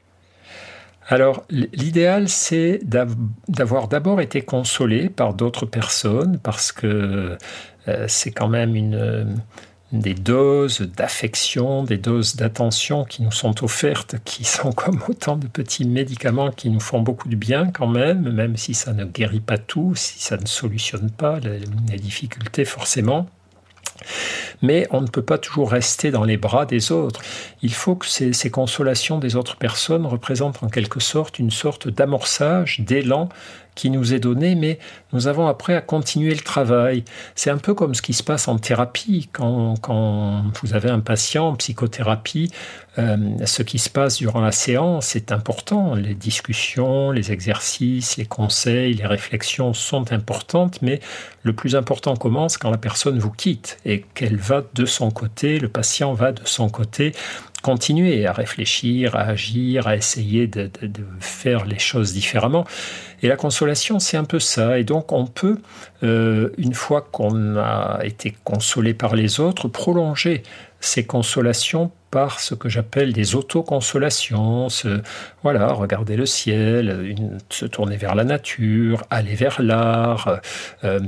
Alors, 1.09 1.43
l'idéal, 1.49 2.29
c'est 2.29 2.79
d'avoir 2.83 3.87
d'abord 3.87 4.21
été 4.21 4.41
consolé 4.41 5.09
par 5.09 5.33
d'autres 5.33 5.65
personnes, 5.65 6.39
parce 6.41 6.71
que 6.71 7.37
euh, 7.89 8.05
c'est 8.07 8.31
quand 8.31 8.47
même 8.47 8.73
une, 8.75 9.35
des 9.93 10.15
doses 10.15 10.81
d'affection, 10.81 11.83
des 11.83 11.99
doses 11.99 12.35
d'attention 12.35 13.05
qui 13.05 13.21
nous 13.21 13.31
sont 13.31 13.63
offertes, 13.63 14.15
qui 14.25 14.43
sont 14.43 14.71
comme 14.71 15.01
autant 15.07 15.37
de 15.37 15.47
petits 15.47 15.85
médicaments 15.85 16.51
qui 16.51 16.69
nous 16.69 16.79
font 16.79 16.99
beaucoup 16.99 17.29
de 17.29 17.35
bien 17.35 17.71
quand 17.71 17.87
même, 17.87 18.31
même 18.31 18.57
si 18.57 18.73
ça 18.73 18.91
ne 18.91 19.05
guérit 19.05 19.39
pas 19.39 19.59
tout, 19.59 19.93
si 19.95 20.19
ça 20.19 20.37
ne 20.37 20.47
solutionne 20.47 21.11
pas 21.11 21.39
les, 21.39 21.59
difficultés 21.97 22.65
forcément. 22.65 23.27
Mais 24.61 24.87
on 24.91 25.01
ne 25.01 25.07
peut 25.07 25.21
pas 25.21 25.37
toujours 25.37 25.71
rester 25.71 26.09
dans 26.09 26.23
les 26.23 26.37
bras 26.37 26.65
des 26.65 26.91
autres. 26.91 27.21
Il 27.61 27.73
faut 27.73 27.95
que 27.95 28.07
ces, 28.07 28.33
ces 28.33 28.49
consolations 28.49 29.19
des 29.19 29.35
autres 29.35 29.55
personnes 29.55 30.05
représentent 30.05 30.63
en 30.63 30.67
quelque 30.67 30.99
sorte 30.99 31.37
une 31.37 31.51
sorte 31.51 31.87
d'amorçage, 31.87 32.79
d'élan 32.81 33.29
qui 33.75 33.89
nous 33.89 34.13
est 34.13 34.19
donné, 34.19 34.55
mais 34.55 34.79
nous 35.11 35.27
avons 35.27 35.47
après 35.47 35.75
à 35.75 35.81
continuer 35.81 36.33
le 36.33 36.41
travail. 36.41 37.03
C'est 37.35 37.49
un 37.49 37.57
peu 37.57 37.73
comme 37.73 37.95
ce 37.95 38.01
qui 38.01 38.13
se 38.13 38.23
passe 38.23 38.47
en 38.47 38.57
thérapie. 38.57 39.29
Quand, 39.31 39.75
quand 39.81 40.43
vous 40.61 40.73
avez 40.73 40.89
un 40.89 40.99
patient 40.99 41.49
en 41.49 41.55
psychothérapie, 41.55 42.51
euh, 42.99 43.17
ce 43.45 43.63
qui 43.63 43.79
se 43.79 43.89
passe 43.89 44.17
durant 44.17 44.41
la 44.41 44.51
séance 44.51 45.15
est 45.15 45.31
important. 45.31 45.95
Les 45.95 46.13
discussions, 46.13 47.11
les 47.11 47.31
exercices, 47.31 48.17
les 48.17 48.25
conseils, 48.25 48.93
les 48.93 49.07
réflexions 49.07 49.73
sont 49.73 50.11
importantes, 50.11 50.81
mais 50.81 50.99
le 51.41 51.53
plus 51.53 51.75
important 51.75 52.15
commence 52.15 52.57
quand 52.57 52.69
la 52.69 52.77
personne 52.77 53.17
vous 53.17 53.31
quitte 53.31 53.79
et 53.85 54.05
qu'elle 54.13 54.37
va 54.37 54.63
de 54.73 54.85
son 54.85 55.09
côté, 55.11 55.59
le 55.59 55.69
patient 55.69 56.13
va 56.13 56.31
de 56.31 56.45
son 56.45 56.69
côté 56.69 57.13
continuer 57.63 58.27
à 58.27 58.33
réfléchir, 58.33 59.15
à 59.15 59.21
agir, 59.21 59.87
à 59.87 59.95
essayer 59.95 60.45
de, 60.45 60.69
faire 61.19 61.65
les 61.65 61.79
choses 61.79 62.13
différemment. 62.13 62.65
Et 63.23 63.27
la 63.29 63.37
consolation, 63.37 63.99
c'est 63.99 64.17
un 64.17 64.25
peu 64.25 64.39
ça. 64.39 64.77
Et 64.77 64.83
donc, 64.83 65.11
on 65.11 65.25
peut, 65.25 65.57
euh, 66.03 66.49
une 66.57 66.73
fois 66.73 67.01
qu'on 67.01 67.55
a 67.55 68.01
été 68.03 68.35
consolé 68.43 68.93
par 68.93 69.15
les 69.15 69.39
autres, 69.39 69.69
prolonger 69.69 70.43
ces 70.83 71.05
consolations 71.05 71.91
par 72.11 72.41
ce 72.41 72.53
que 72.53 72.67
j'appelle 72.67 73.13
des 73.13 73.35
autoconsolations, 73.35 74.67
voilà, 75.41 75.71
regarder 75.71 76.17
le 76.17 76.25
ciel, 76.25 77.15
se 77.49 77.65
tourner 77.65 77.95
vers 77.95 78.15
la 78.15 78.25
nature, 78.25 79.03
aller 79.09 79.33
vers 79.33 79.61
l'art, 79.61 80.41
euh, 80.83 80.99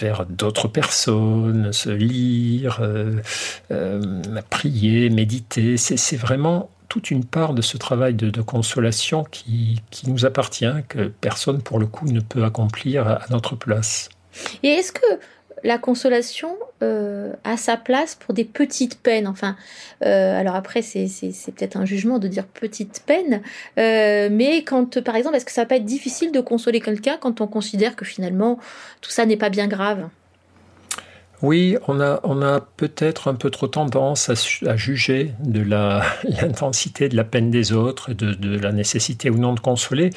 vers 0.00 0.26
d'autres 0.26 0.66
personnes, 0.68 1.72
se 1.72 1.90
lire, 1.90 2.80
euh, 2.82 3.22
euh, 3.70 4.20
prier, 4.50 5.10
méditer. 5.10 5.76
C'est 5.76 6.16
vraiment 6.16 6.68
toute 6.88 7.12
une 7.12 7.24
part 7.24 7.54
de 7.54 7.62
ce 7.62 7.76
travail 7.76 8.14
de, 8.14 8.42
consolation 8.42 9.22
qui, 9.22 9.80
qui, 9.90 10.10
nous 10.10 10.26
appartient, 10.26 10.74
que 10.88 11.06
personne 11.20 11.62
pour 11.62 11.78
le 11.78 11.86
coup 11.86 12.06
ne 12.06 12.20
peut 12.20 12.44
accomplir 12.44 13.06
à 13.06 13.20
notre 13.30 13.54
place. 13.54 14.08
Et 14.64 14.68
est-ce 14.68 14.92
que 14.92 15.20
la 15.64 15.78
consolation 15.78 16.56
euh, 16.82 17.32
a 17.44 17.56
sa 17.56 17.76
place 17.76 18.14
pour 18.14 18.34
des 18.34 18.44
petites 18.44 19.00
peines. 19.00 19.26
Enfin, 19.26 19.56
euh, 20.04 20.38
alors 20.38 20.54
après, 20.54 20.82
c'est, 20.82 21.08
peut-être 21.54 21.76
un 21.76 21.84
jugement 21.84 22.18
de 22.18 22.28
dire 22.28 22.46
petite 22.46 23.02
peine, 23.04 23.42
euh, 23.78 24.28
mais 24.30 24.62
quand, 24.64 25.02
par 25.02 25.16
exemple, 25.16 25.36
est-ce 25.36 25.44
que 25.44 25.52
ça 25.52 25.62
va 25.62 25.66
pas 25.66 25.76
être 25.76 25.84
difficile 25.84 26.32
de 26.32 26.40
consoler 26.40 26.80
quelqu'un 26.80 27.18
quand 27.20 27.40
on 27.40 27.46
considère 27.46 27.96
que 27.96 28.04
finalement 28.04 28.58
tout 29.00 29.10
ça 29.10 29.26
n'est 29.26 29.36
pas 29.36 29.50
bien 29.50 29.66
grave? 29.66 30.08
Oui, 31.42 31.78
on 31.88 32.00
a, 32.00 32.20
on 32.22 32.42
a 32.42 32.60
peut-être 32.60 33.28
un 33.28 33.34
peu 33.34 33.48
trop 33.48 33.66
tendance 33.66 34.28
à, 34.28 34.76
juger 34.76 35.32
de 35.40 35.62
l'intensité 36.24 37.08
de 37.08 37.16
la 37.16 37.24
peine 37.24 37.50
des 37.50 37.72
autres, 37.72 38.12
de, 38.12 38.34
de 38.34 38.58
la 38.58 38.72
nécessité 38.72 39.30
ou 39.30 39.38
non 39.38 39.54
de 39.54 39.60
consoler. 39.60 40.10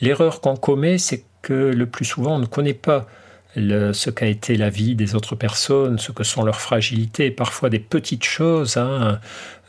L'erreur 0.00 0.40
qu'on 0.40 0.56
commet, 0.56 0.98
c'est 0.98 1.24
que 1.42 1.52
le 1.52 1.86
plus 1.86 2.04
souvent, 2.04 2.36
on 2.36 2.38
ne 2.40 2.46
connaît 2.46 2.74
pas 2.74 3.06
ce 3.56 4.10
qu'a 4.10 4.26
été 4.26 4.56
la 4.56 4.70
vie 4.70 4.94
des 4.94 5.14
autres 5.14 5.36
personnes, 5.36 5.98
ce 5.98 6.12
que 6.12 6.24
sont 6.24 6.42
leurs 6.42 6.60
fragilités, 6.60 7.30
parfois 7.30 7.70
des 7.70 7.78
petites 7.78 8.24
choses. 8.24 8.76
Hein. 8.76 9.20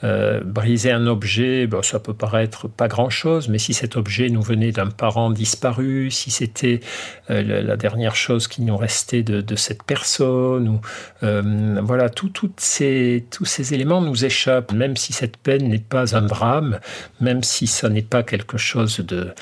Euh, 0.03 0.41
briser 0.43 0.91
un 0.91 1.07
objet, 1.07 1.69
ça 1.81 1.99
peut 1.99 2.13
paraître 2.13 2.67
pas 2.67 2.89
grand-chose, 2.89 3.47
mais 3.47 3.57
si 3.57 3.73
cet 3.73 3.95
objet 3.95 4.29
nous 4.29 4.41
venait 4.41 4.73
d'un 4.73 4.89
parent 4.89 5.31
disparu, 5.31 6.11
si 6.11 6.31
c'était 6.31 6.81
euh, 7.29 7.63
la, 7.63 7.77
dernière 7.77 8.15
chose 8.15 8.47
qui 8.49 8.61
nous 8.61 8.75
restait 8.75 9.23
de, 9.23 9.55
cette 9.55 9.83
personne, 9.83 10.67
ou 10.67 10.81
euh, 11.23 11.79
voilà, 11.81 12.09
toutes 12.09 12.59
ces, 12.59 13.25
tous 13.31 13.45
ces 13.45 13.73
éléments 13.73 14.01
nous 14.01 14.25
échappent, 14.25 14.73
même 14.73 14.97
si 14.97 15.13
cette 15.13 15.37
peine 15.37 15.69
n'est 15.69 15.79
pas 15.79 16.15
un 16.15 16.23
drame, 16.23 16.79
même 17.21 17.41
si 17.41 17.65
ça 17.65 17.87
n'est 17.87 18.01
pas 18.01 18.21
quelque 18.21 18.57
chose 18.57 18.99
de 18.99 19.33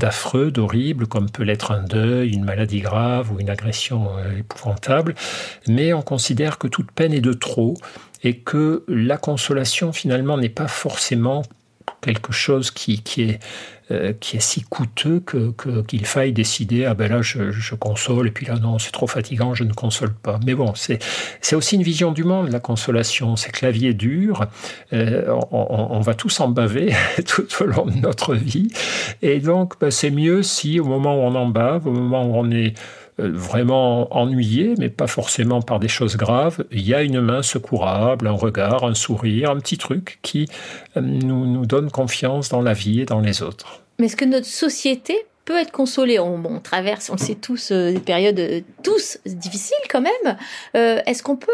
d'affreux, 0.00 0.50
d'horrible, 0.50 1.06
comme 1.06 1.30
peut 1.30 1.44
l'être 1.44 1.70
un 1.70 1.82
deuil, 1.82 2.32
une 2.32 2.44
maladie 2.44 2.80
grave 2.80 3.30
ou 3.32 3.38
une 3.38 3.50
agression 3.50 4.08
euh, 4.16 4.38
épouvantable, 4.38 5.14
mais 5.68 5.92
on 5.92 6.02
considère 6.02 6.58
que 6.58 6.66
toute 6.66 6.90
peine 6.90 7.12
est 7.12 7.20
de 7.20 7.32
trop 7.32 7.76
et 8.24 8.38
que 8.38 8.84
la 8.88 9.16
consolation 9.16 9.92
finalement 9.92 10.36
n'est 10.36 10.48
pas 10.48 10.68
forcément 10.68 11.42
quelque 12.00 12.32
chose 12.32 12.70
qui, 12.70 13.02
qui 13.02 13.22
est 13.22 13.40
euh, 13.90 14.12
qui 14.20 14.36
est 14.36 14.40
si 14.40 14.62
coûteux 14.62 15.18
que, 15.18 15.52
qu'il 15.82 16.06
faille 16.06 16.32
décider 16.32 16.84
ah 16.84 16.94
ben 16.94 17.10
là 17.10 17.22
je, 17.22 17.74
console 17.74 18.28
et 18.28 18.30
puis 18.30 18.46
là 18.46 18.54
non 18.54 18.78
c'est 18.78 18.92
trop 18.92 19.08
fatigant 19.08 19.54
je 19.54 19.64
ne 19.64 19.72
console 19.72 20.12
pas. 20.12 20.38
Mais 20.46 20.54
bon 20.54 20.74
c'est 20.76 21.56
aussi 21.56 21.74
une 21.74 21.82
vision 21.82 22.12
du 22.12 22.22
monde 22.22 22.50
la 22.50 22.60
consolation. 22.60 23.34
C'est 23.34 23.50
que 23.50 23.66
la 23.66 23.72
vie 23.72 23.88
est 23.88 23.94
dure 23.94 24.46
euh, 24.92 25.34
on, 25.50 25.98
va 26.00 26.14
tous 26.14 26.38
en 26.38 26.48
baver 26.48 26.94
tout 27.26 27.48
au 27.60 27.64
long 27.64 27.86
de 27.86 27.96
notre 27.96 28.36
vie. 28.36 28.68
Et 29.22 29.40
donc 29.40 29.74
ben, 29.80 29.90
c'est 29.90 30.12
mieux 30.12 30.44
si 30.44 30.78
au 30.78 30.84
moment 30.84 31.16
où 31.16 31.26
on 31.26 31.34
en 31.34 31.48
bave 31.48 31.88
au 31.88 31.92
moment 31.92 32.24
où 32.24 32.36
on 32.36 32.48
est 32.52 32.74
euh, 32.78 32.99
vraiment 33.28 34.14
ennuyé, 34.16 34.74
mais 34.78 34.88
pas 34.88 35.06
forcément 35.06 35.62
par 35.62 35.80
des 35.80 35.88
choses 35.88 36.16
graves, 36.16 36.64
il 36.70 36.86
y 36.86 36.94
a 36.94 37.02
une 37.02 37.20
main 37.20 37.42
secourable, 37.42 38.26
un 38.26 38.32
regard, 38.32 38.84
un 38.84 38.94
sourire, 38.94 39.50
un 39.50 39.58
petit 39.58 39.78
truc 39.78 40.18
qui 40.22 40.48
euh, 40.96 41.00
nous, 41.00 41.46
nous 41.46 41.66
donne 41.66 41.90
confiance 41.90 42.48
dans 42.48 42.62
la 42.62 42.72
vie 42.72 43.00
et 43.00 43.04
dans 43.04 43.20
les 43.20 43.42
autres. 43.42 43.82
Mais 43.98 44.06
est-ce 44.06 44.16
que 44.16 44.24
notre 44.24 44.46
société 44.46 45.16
peut 45.44 45.58
être 45.58 45.72
consolée? 45.72 46.18
On, 46.18 46.60
traverse, 46.60 47.10
on 47.10 47.14
le 47.14 47.18
sait 47.18 47.34
tous, 47.34 47.70
euh, 47.72 47.92
des 47.92 48.00
périodes 48.00 48.64
tous 48.82 49.18
difficiles 49.26 49.76
quand 49.88 50.02
même. 50.02 50.36
est-ce 50.74 51.22
qu'on 51.22 51.36
peut 51.36 51.52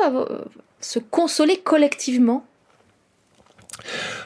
se 0.81 0.99
consoler 0.99 1.59
collectivement? 1.59 2.45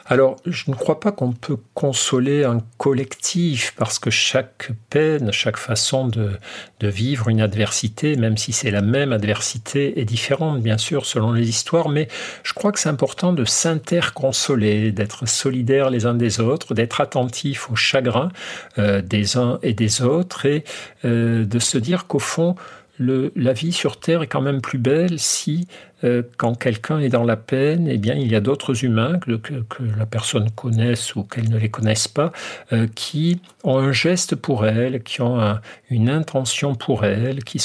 Alors, 0.05 0.37
je 0.45 0.69
ne 0.69 0.75
crois 0.75 0.99
pas 0.99 1.11
qu'on 1.11 1.31
peut 1.31 1.57
consoler 1.73 2.43
un 2.43 2.59
collectif 2.77 3.73
parce 3.77 3.99
que 3.99 4.09
chaque 4.09 4.71
peine, 4.89 5.31
chaque 5.31 5.57
façon 5.57 6.07
de, 6.07 6.37
vivre 6.81 7.29
une 7.29 7.41
adversité, 7.41 8.15
même 8.15 8.37
si 8.37 8.53
c'est 8.53 8.71
la 8.71 8.81
même 8.81 9.13
adversité, 9.13 9.99
est 9.99 10.05
différente, 10.05 10.61
bien 10.61 10.77
sûr, 10.77 11.05
selon 11.05 11.31
les 11.31 11.47
histoires, 11.47 11.89
mais 11.89 12.07
je 12.43 12.53
crois 12.53 12.71
que 12.71 12.79
c'est 12.79 12.89
important 12.89 13.33
de 13.33 13.45
s'interconsoler, 13.45 14.91
d'être 14.91 15.27
solidaires 15.27 15.89
les 15.89 16.05
uns 16.05 16.15
des 16.15 16.39
autres, 16.39 16.73
d'être 16.73 16.99
attentifs 16.99 17.69
aux 17.69 17.75
chagrins 17.75 18.31
euh, 18.79 19.01
des 19.01 19.37
uns 19.37 19.59
et 19.61 19.73
des 19.73 20.01
autres 20.01 20.45
et 20.45 20.63
euh, 21.05 21.45
de 21.45 21.59
se 21.59 21.77
dire 21.77 22.07
qu'au 22.07 22.19
fond, 22.19 22.55
la 23.01 23.53
vie 23.53 23.71
sur 23.71 23.99
Terre 23.99 24.21
est 24.21 24.27
quand 24.27 24.41
même 24.41 24.61
plus 24.61 24.77
belle 24.77 25.19
si, 25.19 25.67
euh, 26.03 26.23
quand 26.37 26.55
quelqu'un 26.55 26.99
est 26.99 27.09
dans 27.09 27.23
la 27.23 27.37
peine, 27.37 27.87
eh 27.87 27.97
bien, 27.97 28.15
il 28.15 28.31
y 28.31 28.35
a 28.35 28.41
d'autres 28.41 28.83
humains 28.83 29.19
que, 29.19 29.39
la 29.97 30.05
personne 30.05 30.49
connaisse 30.51 31.15
ou 31.15 31.23
qu'elle 31.23 31.49
ne 31.49 31.57
les 31.57 31.69
connaisse 31.69 32.07
pas, 32.07 32.31
euh, 32.73 32.87
qui 32.93 33.41
ont 33.63 33.77
un 33.77 33.91
geste 33.91 34.35
pour 34.35 34.65
elle, 34.65 35.03
qui 35.03 35.21
ont 35.21 35.57
une 35.89 36.09
intention 36.09 36.75
pour 36.75 37.05
elle, 37.05 37.43
qui, 37.43 37.61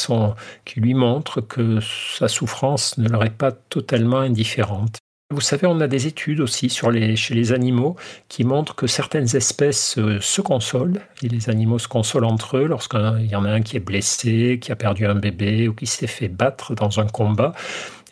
lui 0.77 0.95
montrent 0.95 1.41
que 1.41 1.79
sa 1.81 2.29
souffrance 2.29 2.99
ne 2.99 3.09
leur 3.09 3.25
est 3.25 3.31
pas 3.37 3.53
totalement 3.53 4.19
indifférente. 4.19 4.99
Vous 5.31 5.41
savez, 5.41 5.67
on 5.67 5.81
a 5.81 5.89
des 5.89 6.07
études 6.07 6.39
aussi 6.39 6.69
chez 6.69 7.35
les 7.35 7.53
animaux 7.53 7.97
qui 8.29 8.45
montrent 8.45 8.77
que 8.77 8.87
certaines 8.87 9.35
espèces 9.35 9.99
euh, 9.99 10.21
se 10.21 10.41
consolent, 10.41 11.01
et 11.21 11.29
les 11.29 11.51
animaux 11.51 11.81
se 11.81 11.89
consolent 11.89 12.31
entre 12.31 12.59
eux 12.59 12.67
lorsqu'il 12.67 13.29
y 13.29 13.35
en 13.35 13.45
a 13.45 13.51
un 13.51 13.61
qui 13.61 13.77
est 13.77 13.81
blessé, 13.81 14.61
qui 14.61 14.71
a 14.71 14.77
perdu 14.77 15.05
un 15.05 15.17
bébé 15.17 15.67
ou 15.67 15.75
qui 15.75 15.89
s'est 15.89 16.07
fait 16.07 16.29
battre 16.29 16.77
dans 16.77 17.01
un 17.01 17.09
combat, 17.09 17.55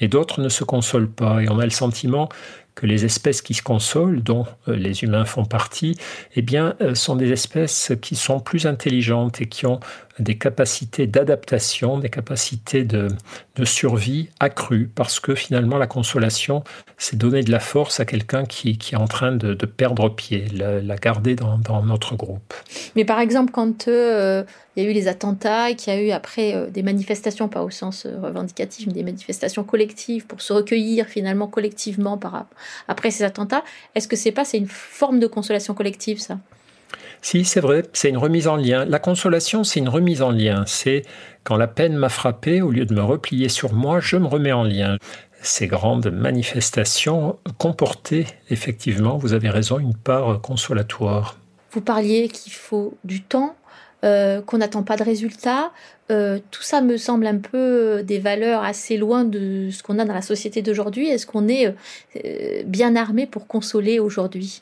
et 0.01 0.09
d'autres 0.09 0.41
ne 0.41 0.49
se 0.49 0.65
consolent 0.65 1.09
pas. 1.09 1.41
Et 1.41 1.49
on 1.49 1.61
a 1.61 1.65
le 1.65 1.71
sentiment 1.71 2.29
que 2.75 2.87
les 2.87 3.05
espèces 3.05 3.43
qui 3.43 3.55
se 3.55 3.63
consolent, 3.63 4.21
dont 4.21 4.45
euh, 4.67 4.75
les 4.75 5.05
humains 5.05 5.25
font 5.25 5.45
partie, 5.45 5.97
eh 6.35 6.43
bien, 6.43 6.75
euh, 6.81 6.97
sont 6.97 7.15
des 7.15 7.31
espèces 7.31 7.93
qui 8.03 8.17
sont 8.17 8.41
plus 8.41 8.67
intelligentes 8.67 9.41
et 9.41 9.47
qui 9.47 9.67
ont 9.67 9.79
des 10.19 10.39
capacités 10.39 11.07
d'adaptation, 11.07 11.99
des 11.99 12.09
capacités 12.09 12.85
de, 12.85 13.09
survie 13.65 14.29
accrues, 14.41 14.91
parce 14.95 15.21
que 15.21 15.35
finalement 15.35 15.79
la 15.79 15.87
consolation, 15.87 16.63
c'est 16.99 17.17
donner 17.17 17.43
de 17.43 17.51
la 17.51 17.61
force 17.61 17.99
à 18.01 18.05
quelqu'un 18.05 18.45
qui, 18.45 18.71
est 18.71 18.97
en 18.97 19.07
train 19.07 19.33
de, 19.33 19.55
perdre 19.67 20.09
pied, 20.09 20.47
la, 20.53 20.97
garder 20.97 21.35
dans, 21.35 21.83
notre 21.83 22.17
groupe. 22.17 22.55
Mais 22.95 23.05
par 23.05 23.21
exemple, 23.21 23.53
quand 23.53 23.89
euh, 23.89 24.45
il 24.77 24.85
y 24.85 24.87
a 24.87 24.91
eu 24.91 24.93
les 24.93 25.09
attentats 25.09 25.71
et 25.71 25.77
qu'il 25.77 25.93
y 25.93 25.97
a 25.97 26.01
eu 26.01 26.11
après 26.11 26.55
euh, 26.55 26.69
des 26.69 26.83
manifestations, 26.83 27.49
pas 27.49 27.63
au 27.63 27.71
sens 27.71 28.07
euh, 28.07 28.19
revendicatif, 28.21 28.87
mais 28.87 28.93
des 28.93 29.03
manifestations 29.03 29.65
collectives 29.65 30.27
pour 30.27 30.43
se 30.43 30.53
recueillir 30.53 31.07
finalement 31.07 31.47
collectivement 31.47 32.19
par, 32.19 32.47
après 32.89 33.11
ces 33.11 33.25
attentats, 33.25 33.65
est-ce 33.95 34.09
que 34.09 34.17
c'est 34.17 34.33
pas 34.33 34.45
c'est 34.45 34.59
une 34.59 34.69
forme 34.69 35.19
de 35.21 35.27
consolation 35.27 35.75
collective 35.75 36.21
ça? 36.21 36.39
Si, 37.25 37.47
c'est 37.47 37.61
vrai, 37.61 37.85
c'est 37.95 38.11
une 38.11 38.19
remise 38.19 38.49
en 38.49 38.57
lien. 38.57 38.85
La 38.85 38.99
consolation, 38.99 39.65
c'est 39.65 39.81
une 39.81 39.89
remise 39.89 40.21
en 40.21 40.31
lien. 40.31 40.65
C'est 40.67 41.05
quand 41.43 41.57
la 41.57 41.67
peine 41.67 41.97
m'a 41.97 42.11
frappé, 42.11 42.61
au 42.61 42.71
lieu 42.71 42.85
de 42.85 42.95
me 42.95 43.03
replier 43.03 43.49
sur 43.49 43.73
moi, 43.73 43.99
je 43.99 44.19
me 44.19 44.27
remets 44.27 44.53
en 44.53 44.63
lien. 44.63 44.99
Ces 45.41 45.67
grandes 45.67 46.11
manifestations 46.11 47.39
comportaient 47.57 48.27
effectivement, 48.51 49.17
vous 49.17 49.33
avez 49.33 49.49
raison, 49.49 49.79
une 49.79 49.95
part 49.95 50.43
consolatoire. 50.43 51.39
Vous 51.73 51.81
parliez 51.81 52.29
qu'il 52.29 52.53
faut 52.53 52.93
du 53.05 53.23
temps, 53.23 53.57
euh, 54.05 54.43
qu'on 54.43 54.59
n'attend 54.59 54.83
pas 54.83 54.97
de 54.97 55.03
résultats. 55.03 55.73
Euh, 56.11 56.39
tout 56.51 56.63
ça 56.63 56.83
me 56.83 56.99
semble 56.99 57.27
un 57.27 57.39
peu 57.39 58.03
des 58.05 58.19
valeurs 58.19 58.63
assez 58.63 58.99
loin 58.99 59.25
de 59.25 59.71
ce 59.73 59.83
qu'on 59.83 59.99
a 59.99 60.05
dans 60.05 60.13
la 60.13 60.21
société 60.21 60.61
d'aujourd'hui. 60.61 61.09
Est-ce 61.09 61.27
qu'on 61.27 61.49
est, 61.49 61.75
euh, 62.23 62.63
bien 62.67 62.97
armé 62.97 63.27
pour 63.27 63.47
consoler 63.47 63.99
aujourd'hui? 63.99 64.61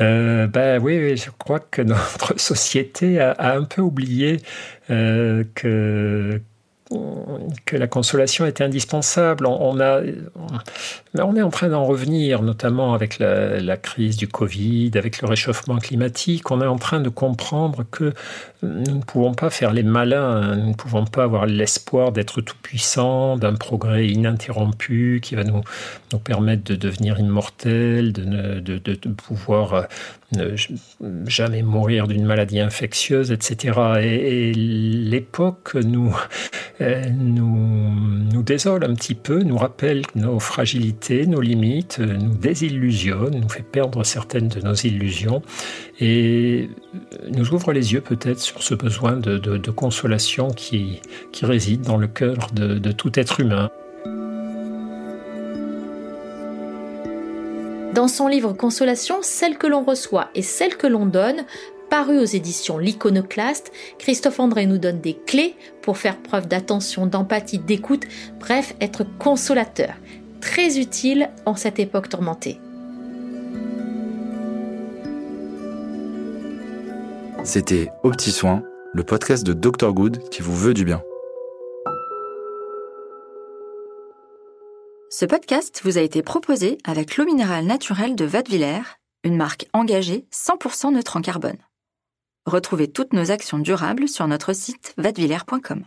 Euh, 0.00 0.46
ben 0.46 0.80
oui, 0.82 1.16
je 1.16 1.30
crois 1.30 1.60
que 1.60 1.82
notre 1.82 2.38
société 2.40 3.20
a, 3.20 3.34
un 3.38 3.64
peu 3.64 3.82
oublié 3.82 4.40
euh, 4.90 5.44
que 5.54 6.40
que 7.66 7.76
la 7.76 7.86
consolation 7.86 8.46
était 8.46 8.64
indispensable. 8.64 9.46
On, 9.46 9.78
a, 9.80 10.00
on 11.18 11.36
est 11.36 11.42
en 11.42 11.50
train 11.50 11.68
d'en 11.68 11.84
revenir, 11.84 12.42
notamment 12.42 12.94
avec 12.94 13.18
la, 13.18 13.76
crise 13.76 14.16
du 14.16 14.26
Covid, 14.26 14.92
avec 14.94 15.20
le 15.20 15.28
réchauffement 15.28 15.76
climatique. 15.76 16.50
On 16.50 16.62
est 16.62 16.66
en 16.66 16.78
train 16.78 17.00
de 17.00 17.08
comprendre 17.08 17.84
que 17.90 18.14
nous 18.62 18.96
ne 18.96 19.02
pouvons 19.02 19.34
pas 19.34 19.50
faire 19.50 19.72
les 19.72 19.82
malins, 19.82 20.56
nous 20.56 20.70
ne 20.70 20.74
pouvons 20.74 21.04
pas 21.04 21.24
avoir 21.24 21.46
l'espoir 21.46 22.12
d'être 22.12 22.40
tout-puissant, 22.40 23.36
d'un 23.36 23.54
progrès 23.54 24.08
ininterrompu 24.08 25.20
qui 25.22 25.34
va 25.34 25.44
nous, 25.44 25.60
nous 26.12 26.18
permettre 26.18 26.64
de 26.64 26.74
devenir 26.74 27.20
immortels, 27.20 28.12
de, 28.12 28.60
de, 28.60 28.78
de, 28.78 28.94
de 28.94 29.08
pouvoir 29.10 29.86
ne 30.32 30.54
jamais 31.26 31.62
mourir 31.62 32.06
d'une 32.06 32.24
maladie 32.24 32.60
infectieuse, 32.60 33.32
etc. 33.32 33.78
Et, 34.02 34.52
l'époque 34.52 35.74
nous 35.74 36.14
nous, 36.80 37.90
nous 38.32 38.42
désole 38.42 38.84
un 38.84 38.94
petit 38.94 39.14
peu, 39.14 39.42
nous 39.42 39.56
rappelle 39.56 40.02
nos 40.14 40.38
fragilités, 40.38 41.26
nos 41.26 41.40
limites, 41.40 41.98
nous 41.98 42.34
désillusionne, 42.34 43.40
nous 43.40 43.48
fait 43.48 43.64
perdre 43.64 44.04
certaines 44.04 44.48
de 44.48 44.60
nos 44.60 44.74
illusions 44.74 45.42
et 46.00 46.68
nous 47.34 47.52
ouvre 47.52 47.72
les 47.72 47.92
yeux 47.94 48.00
peut-être 48.00 48.38
sur 48.38 48.62
ce 48.62 48.74
besoin 48.74 49.16
de, 49.16 49.70
consolation 49.70 50.50
qui, 50.50 51.00
qui, 51.32 51.46
réside 51.46 51.82
dans 51.82 51.96
le 51.96 52.06
cœur 52.06 52.36
de 52.52 52.92
tout 52.92 53.18
être 53.18 53.40
humain. 53.40 53.70
Dans 57.98 58.06
son 58.06 58.28
livre 58.28 58.52
Consolation, 58.52 59.16
celle 59.22 59.58
que 59.58 59.66
l'on 59.66 59.82
reçoit 59.82 60.28
et 60.36 60.42
celle 60.42 60.76
que 60.76 60.86
l'on 60.86 61.04
donne 61.04 61.44
paru 61.90 62.16
aux 62.20 62.24
éditions 62.24 62.78
L'Iconoclaste, 62.78 63.72
Christophe 63.98 64.38
André 64.38 64.66
nous 64.66 64.78
donne 64.78 65.00
des 65.00 65.14
clés 65.14 65.56
pour 65.82 65.98
faire 65.98 66.16
preuve 66.16 66.46
d'attention, 66.46 67.06
d'empathie, 67.06 67.58
d'écoute, 67.58 68.04
bref, 68.38 68.76
être 68.80 69.04
consolateur. 69.18 69.94
Très 70.40 70.78
utile 70.78 71.28
en 71.44 71.56
cette 71.56 71.80
époque 71.80 72.08
tourmentée. 72.08 72.60
C'était 77.42 77.90
Au 78.04 78.10
Petit 78.10 78.30
Soin, 78.30 78.62
le 78.94 79.02
podcast 79.02 79.44
de 79.44 79.54
Dr 79.54 79.92
Good 79.92 80.28
qui 80.30 80.40
vous 80.40 80.56
veut 80.56 80.72
du 80.72 80.84
bien. 80.84 81.02
Ce 85.10 85.24
podcast 85.24 85.80
vous 85.84 85.96
a 85.96 86.02
été 86.02 86.22
proposé 86.22 86.76
avec 86.84 87.16
l'eau 87.16 87.24
minérale 87.24 87.64
naturelle 87.64 88.14
de 88.14 88.26
Vadevillers, 88.26 88.82
une 89.24 89.36
marque 89.36 89.66
engagée 89.72 90.26
100% 90.32 90.92
neutre 90.92 91.16
en 91.16 91.22
carbone. 91.22 91.56
Retrouvez 92.44 92.92
toutes 92.92 93.14
nos 93.14 93.30
actions 93.30 93.58
durables 93.58 94.06
sur 94.06 94.28
notre 94.28 94.52
site 94.52 94.92
vadevillers.com. 94.98 95.86